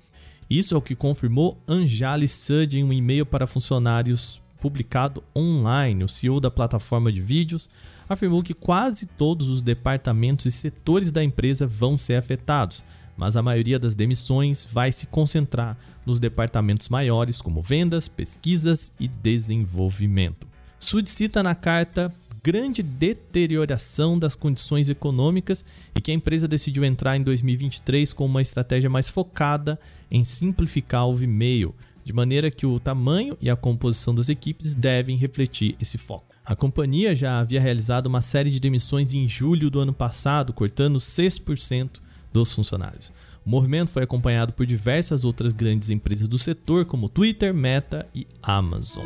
Isso 0.50 0.74
é 0.74 0.76
o 0.76 0.82
que 0.82 0.96
confirmou 0.96 1.56
Anjali 1.66 2.26
Sud 2.28 2.78
em 2.78 2.84
um 2.84 2.92
e-mail 2.92 3.24
para 3.24 3.46
funcionários 3.46 4.41
publicado 4.62 5.24
online. 5.34 6.04
O 6.04 6.08
CEO 6.08 6.38
da 6.38 6.48
plataforma 6.48 7.10
de 7.10 7.20
vídeos 7.20 7.68
afirmou 8.08 8.44
que 8.44 8.54
quase 8.54 9.06
todos 9.06 9.48
os 9.48 9.60
departamentos 9.60 10.46
e 10.46 10.52
setores 10.52 11.10
da 11.10 11.24
empresa 11.24 11.66
vão 11.66 11.98
ser 11.98 12.14
afetados, 12.14 12.84
mas 13.16 13.34
a 13.34 13.42
maioria 13.42 13.76
das 13.76 13.96
demissões 13.96 14.64
vai 14.64 14.92
se 14.92 15.08
concentrar 15.08 15.76
nos 16.06 16.20
departamentos 16.20 16.88
maiores, 16.88 17.42
como 17.42 17.60
vendas, 17.60 18.06
pesquisas 18.06 18.92
e 19.00 19.08
desenvolvimento. 19.08 20.46
Sud 20.78 21.10
cita 21.10 21.42
na 21.42 21.56
carta 21.56 22.14
grande 22.44 22.82
deterioração 22.82 24.18
das 24.18 24.34
condições 24.34 24.88
econômicas 24.88 25.64
e 25.94 26.00
que 26.00 26.10
a 26.10 26.14
empresa 26.14 26.46
decidiu 26.46 26.84
entrar 26.84 27.16
em 27.16 27.22
2023 27.22 28.12
com 28.12 28.26
uma 28.26 28.42
estratégia 28.42 28.90
mais 28.90 29.08
focada 29.08 29.78
em 30.10 30.24
simplificar 30.24 31.08
o 31.08 31.14
Vimeo, 31.14 31.74
de 32.04 32.12
maneira 32.12 32.50
que 32.50 32.66
o 32.66 32.78
tamanho 32.80 33.36
e 33.40 33.48
a 33.48 33.56
composição 33.56 34.14
das 34.14 34.28
equipes 34.28 34.74
devem 34.74 35.16
refletir 35.16 35.76
esse 35.80 35.98
foco. 35.98 36.32
A 36.44 36.56
companhia 36.56 37.14
já 37.14 37.38
havia 37.38 37.60
realizado 37.60 38.06
uma 38.06 38.20
série 38.20 38.50
de 38.50 38.58
demissões 38.58 39.14
em 39.14 39.28
julho 39.28 39.70
do 39.70 39.78
ano 39.78 39.92
passado, 39.92 40.52
cortando 40.52 40.98
6% 40.98 42.00
dos 42.32 42.52
funcionários. 42.52 43.12
O 43.44 43.50
movimento 43.50 43.90
foi 43.90 44.02
acompanhado 44.02 44.52
por 44.52 44.66
diversas 44.66 45.24
outras 45.24 45.52
grandes 45.52 45.90
empresas 45.90 46.28
do 46.28 46.38
setor, 46.38 46.84
como 46.84 47.08
Twitter, 47.08 47.52
Meta 47.52 48.06
e 48.14 48.26
Amazon. 48.42 49.04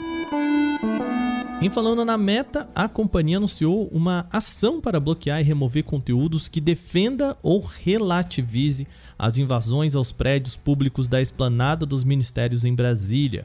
Em 1.66 1.70
falando 1.70 2.04
na 2.04 2.16
Meta, 2.16 2.70
a 2.72 2.88
companhia 2.88 3.38
anunciou 3.38 3.88
uma 3.88 4.24
ação 4.30 4.80
para 4.80 5.00
bloquear 5.00 5.40
e 5.40 5.42
remover 5.42 5.82
conteúdos 5.82 6.46
que 6.46 6.60
defenda 6.60 7.36
ou 7.42 7.60
relativize 7.60 8.86
as 9.18 9.36
invasões 9.36 9.96
aos 9.96 10.12
prédios 10.12 10.56
públicos 10.56 11.08
da 11.08 11.20
esplanada 11.20 11.84
dos 11.84 12.04
ministérios 12.04 12.64
em 12.64 12.72
Brasília. 12.72 13.44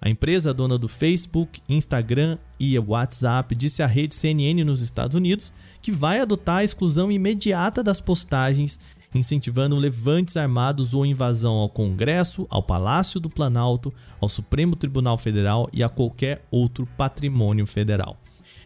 A 0.00 0.08
empresa 0.08 0.54
dona 0.54 0.78
do 0.78 0.88
Facebook, 0.88 1.60
Instagram 1.68 2.38
e 2.58 2.78
WhatsApp 2.78 3.54
disse 3.54 3.82
à 3.82 3.86
rede 3.86 4.14
CNN 4.14 4.64
nos 4.64 4.80
Estados 4.80 5.14
Unidos 5.14 5.52
que 5.82 5.92
vai 5.92 6.20
adotar 6.20 6.60
a 6.60 6.64
exclusão 6.64 7.12
imediata 7.12 7.84
das 7.84 8.00
postagens, 8.00 8.80
incentivando 9.14 9.76
levantes 9.76 10.36
armados 10.36 10.94
ou 10.94 11.06
invasão 11.06 11.54
ao 11.56 11.68
Congresso, 11.68 12.46
ao 12.50 12.62
Palácio 12.62 13.18
do 13.18 13.30
Planalto, 13.30 13.92
ao 14.20 14.28
Supremo 14.28 14.76
Tribunal 14.76 15.18
Federal 15.18 15.68
e 15.72 15.82
a 15.82 15.88
qualquer 15.88 16.44
outro 16.50 16.86
patrimônio 16.96 17.66
federal. 17.66 18.18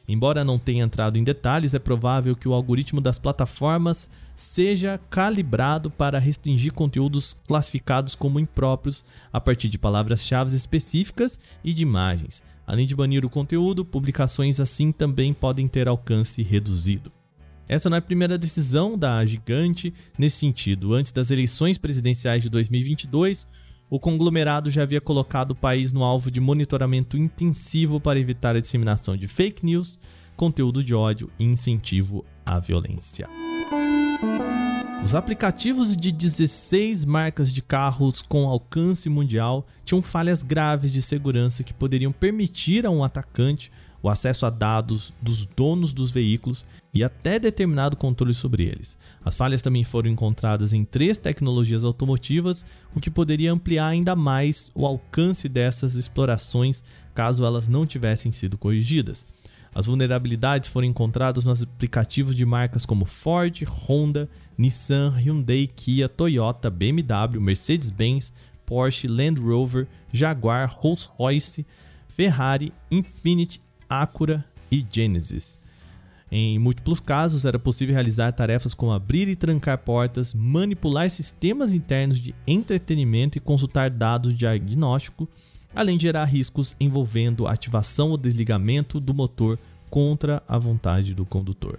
Embora 0.08 0.44
não 0.44 0.58
tenha 0.58 0.84
entrado 0.84 1.16
em 1.16 1.24
detalhes, 1.24 1.74
é 1.74 1.78
provável 1.78 2.34
que 2.34 2.48
o 2.48 2.52
algoritmo 2.52 3.00
das 3.00 3.18
plataformas 3.18 4.10
seja 4.34 4.98
calibrado 5.08 5.90
para 5.90 6.18
restringir 6.18 6.72
conteúdos 6.72 7.36
classificados 7.46 8.14
como 8.14 8.40
impróprios 8.40 9.04
a 9.32 9.40
partir 9.40 9.68
de 9.68 9.78
palavras-chave 9.78 10.56
específicas 10.56 11.38
e 11.62 11.72
de 11.72 11.82
imagens. 11.82 12.42
Além 12.66 12.86
de 12.86 12.96
banir 12.96 13.24
o 13.24 13.30
conteúdo, 13.30 13.84
publicações 13.84 14.58
assim 14.58 14.90
também 14.92 15.32
podem 15.32 15.68
ter 15.68 15.86
alcance 15.86 16.42
reduzido. 16.42 17.12
Essa 17.72 17.88
não 17.88 17.94
é 17.94 18.00
a 18.00 18.02
primeira 18.02 18.36
decisão 18.36 18.98
da 18.98 19.24
gigante 19.24 19.94
nesse 20.18 20.36
sentido. 20.36 20.92
Antes 20.92 21.10
das 21.10 21.30
eleições 21.30 21.78
presidenciais 21.78 22.42
de 22.42 22.50
2022, 22.50 23.46
o 23.88 23.98
conglomerado 23.98 24.70
já 24.70 24.82
havia 24.82 25.00
colocado 25.00 25.52
o 25.52 25.56
país 25.56 25.90
no 25.90 26.04
alvo 26.04 26.30
de 26.30 26.38
monitoramento 26.38 27.16
intensivo 27.16 27.98
para 27.98 28.20
evitar 28.20 28.54
a 28.54 28.60
disseminação 28.60 29.16
de 29.16 29.26
fake 29.26 29.64
news, 29.64 29.98
conteúdo 30.36 30.84
de 30.84 30.94
ódio 30.94 31.30
e 31.38 31.46
incentivo 31.46 32.26
à 32.44 32.60
violência. 32.60 33.26
Os 35.02 35.14
aplicativos 35.14 35.96
de 35.96 36.12
16 36.12 37.06
marcas 37.06 37.54
de 37.54 37.62
carros 37.62 38.20
com 38.20 38.46
alcance 38.50 39.08
mundial 39.08 39.66
tinham 39.82 40.02
falhas 40.02 40.42
graves 40.42 40.92
de 40.92 41.00
segurança 41.00 41.64
que 41.64 41.72
poderiam 41.72 42.12
permitir 42.12 42.84
a 42.84 42.90
um 42.90 43.02
atacante 43.02 43.72
o 44.02 44.08
acesso 44.08 44.44
a 44.44 44.50
dados 44.50 45.14
dos 45.22 45.46
donos 45.46 45.92
dos 45.92 46.10
veículos 46.10 46.64
e 46.92 47.04
até 47.04 47.38
determinado 47.38 47.96
controle 47.96 48.34
sobre 48.34 48.64
eles. 48.64 48.98
As 49.24 49.36
falhas 49.36 49.62
também 49.62 49.84
foram 49.84 50.10
encontradas 50.10 50.72
em 50.72 50.84
três 50.84 51.16
tecnologias 51.16 51.84
automotivas, 51.84 52.64
o 52.94 53.00
que 53.00 53.10
poderia 53.10 53.52
ampliar 53.52 53.88
ainda 53.88 54.16
mais 54.16 54.70
o 54.74 54.84
alcance 54.84 55.48
dessas 55.48 55.94
explorações 55.94 56.82
caso 57.14 57.44
elas 57.44 57.68
não 57.68 57.86
tivessem 57.86 58.32
sido 58.32 58.58
corrigidas. 58.58 59.26
As 59.74 59.86
vulnerabilidades 59.86 60.68
foram 60.68 60.86
encontradas 60.86 61.44
nos 61.44 61.62
aplicativos 61.62 62.36
de 62.36 62.44
marcas 62.44 62.84
como 62.84 63.06
Ford, 63.06 63.64
Honda, 63.66 64.28
Nissan, 64.56 65.14
Hyundai, 65.16 65.66
Kia, 65.66 66.10
Toyota, 66.10 66.68
BMW, 66.68 67.40
Mercedes-Benz, 67.40 68.34
Porsche, 68.66 69.08
Land 69.08 69.40
Rover, 69.40 69.88
Jaguar, 70.12 70.76
Rolls-Royce, 70.78 71.64
Ferrari, 72.06 72.70
Infiniti, 72.90 73.61
Acura 74.00 74.44
e 74.70 74.86
Genesis. 74.90 75.58
Em 76.30 76.58
múltiplos 76.58 76.98
casos, 76.98 77.44
era 77.44 77.58
possível 77.58 77.94
realizar 77.94 78.32
tarefas 78.32 78.72
como 78.72 78.92
abrir 78.92 79.28
e 79.28 79.36
trancar 79.36 79.76
portas, 79.78 80.32
manipular 80.32 81.10
sistemas 81.10 81.74
internos 81.74 82.18
de 82.18 82.34
entretenimento 82.46 83.36
e 83.36 83.40
consultar 83.40 83.90
dados 83.90 84.32
de 84.32 84.38
diagnóstico 84.38 85.28
além 85.74 85.96
de 85.96 86.02
gerar 86.02 86.24
riscos 86.24 86.76
envolvendo 86.78 87.46
a 87.46 87.52
ativação 87.52 88.10
ou 88.10 88.16
desligamento 88.16 89.00
do 89.00 89.14
motor 89.14 89.58
contra 89.90 90.42
a 90.46 90.58
vontade 90.58 91.14
do 91.14 91.24
condutor. 91.24 91.78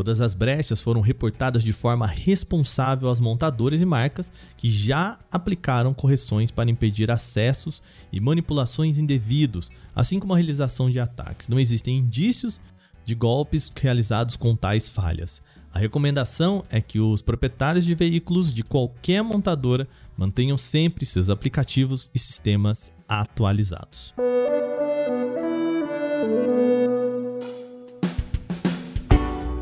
Todas 0.00 0.22
as 0.22 0.32
brechas 0.32 0.80
foram 0.80 1.02
reportadas 1.02 1.62
de 1.62 1.74
forma 1.74 2.06
responsável 2.06 3.10
às 3.10 3.20
montadoras 3.20 3.82
e 3.82 3.84
marcas 3.84 4.32
que 4.56 4.72
já 4.72 5.18
aplicaram 5.30 5.92
correções 5.92 6.50
para 6.50 6.70
impedir 6.70 7.10
acessos 7.10 7.82
e 8.10 8.18
manipulações 8.18 8.98
indevidos, 8.98 9.70
assim 9.94 10.18
como 10.18 10.32
a 10.32 10.38
realização 10.38 10.90
de 10.90 10.98
ataques. 10.98 11.48
Não 11.48 11.60
existem 11.60 11.98
indícios 11.98 12.62
de 13.04 13.14
golpes 13.14 13.70
realizados 13.78 14.38
com 14.38 14.56
tais 14.56 14.88
falhas. 14.88 15.42
A 15.70 15.78
recomendação 15.78 16.64
é 16.70 16.80
que 16.80 16.98
os 16.98 17.20
proprietários 17.20 17.84
de 17.84 17.94
veículos 17.94 18.54
de 18.54 18.64
qualquer 18.64 19.22
montadora 19.22 19.86
mantenham 20.16 20.56
sempre 20.56 21.04
seus 21.04 21.28
aplicativos 21.28 22.10
e 22.14 22.18
sistemas 22.18 22.90
atualizados. 23.06 24.14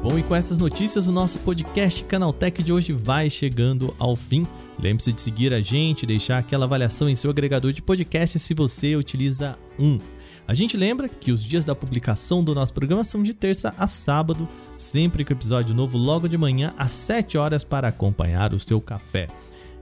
Bom, 0.00 0.16
e 0.16 0.22
com 0.22 0.34
essas 0.34 0.58
notícias, 0.58 1.08
o 1.08 1.12
nosso 1.12 1.40
podcast 1.40 2.04
Canaltech 2.04 2.62
de 2.62 2.72
hoje 2.72 2.92
vai 2.92 3.28
chegando 3.28 3.92
ao 3.98 4.14
fim. 4.14 4.46
Lembre-se 4.78 5.12
de 5.12 5.20
seguir 5.20 5.52
a 5.52 5.60
gente, 5.60 6.06
deixar 6.06 6.38
aquela 6.38 6.66
avaliação 6.66 7.08
em 7.08 7.16
seu 7.16 7.32
agregador 7.32 7.72
de 7.72 7.82
podcast 7.82 8.38
se 8.38 8.54
você 8.54 8.94
utiliza 8.94 9.58
um. 9.76 9.98
A 10.46 10.54
gente 10.54 10.76
lembra 10.76 11.08
que 11.08 11.32
os 11.32 11.44
dias 11.44 11.64
da 11.64 11.74
publicação 11.74 12.44
do 12.44 12.54
nosso 12.54 12.72
programa 12.72 13.02
são 13.02 13.24
de 13.24 13.34
terça 13.34 13.74
a 13.76 13.88
sábado, 13.88 14.48
sempre 14.76 15.24
com 15.24 15.32
episódio 15.32 15.74
novo 15.74 15.98
logo 15.98 16.28
de 16.28 16.38
manhã 16.38 16.72
às 16.78 16.92
7 16.92 17.36
horas 17.36 17.64
para 17.64 17.88
acompanhar 17.88 18.54
o 18.54 18.60
seu 18.60 18.80
café. 18.80 19.28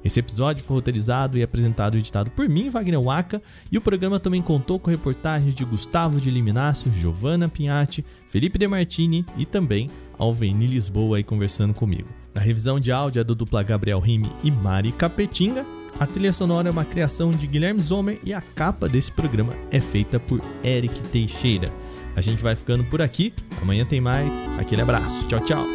Esse 0.07 0.21
episódio 0.21 0.63
foi 0.63 0.77
roteirizado 0.77 1.37
e 1.37 1.43
apresentado 1.43 1.97
e 1.97 1.99
editado 1.99 2.31
por 2.31 2.49
mim, 2.49 2.71
Wagner 2.71 3.01
Waka, 3.01 3.43
e 3.73 3.77
o 3.77 3.81
programa 3.81 4.21
também 4.21 4.41
contou 4.41 4.79
com 4.79 4.89
reportagens 4.89 5.53
de 5.53 5.65
Gustavo 5.65 6.21
de 6.21 6.31
Liminácio, 6.31 6.93
Giovanna 6.93 7.49
Pinhatti, 7.49 8.05
Felipe 8.29 8.57
De 8.57 8.69
Martini 8.69 9.27
e 9.37 9.45
também 9.45 9.91
Alveni 10.17 10.69
Lisboa 10.69 11.17
aí 11.17 11.25
conversando 11.25 11.75
comigo. 11.75 12.09
A 12.37 12.39
revisão 12.39 12.79
de 12.79 12.93
áudio 12.93 13.19
é 13.19 13.25
do 13.25 13.35
dupla 13.35 13.65
Gabriel 13.65 13.99
Rime 13.99 14.31
e 14.45 14.51
Mari 14.51 14.93
Capetinga, 14.93 15.67
a 15.99 16.07
trilha 16.07 16.33
sonora 16.33 16.69
é 16.69 16.71
uma 16.71 16.85
criação 16.85 17.33
de 17.33 17.49
Guilherme 17.49 17.81
Zomer 17.81 18.21
e 18.23 18.33
a 18.33 18.41
capa 18.41 18.89
desse 18.89 19.11
programa 19.11 19.55
é 19.73 19.81
feita 19.81 20.21
por 20.21 20.41
Eric 20.63 21.01
Teixeira. 21.09 21.73
A 22.15 22.21
gente 22.21 22.43
vai 22.43 22.55
ficando 22.55 22.85
por 22.85 23.03
aqui. 23.03 23.33
Amanhã 23.61 23.85
tem 23.85 24.01
mais. 24.01 24.43
Aquele 24.59 24.83
abraço. 24.83 25.27
Tchau, 25.27 25.41
tchau. 25.41 25.67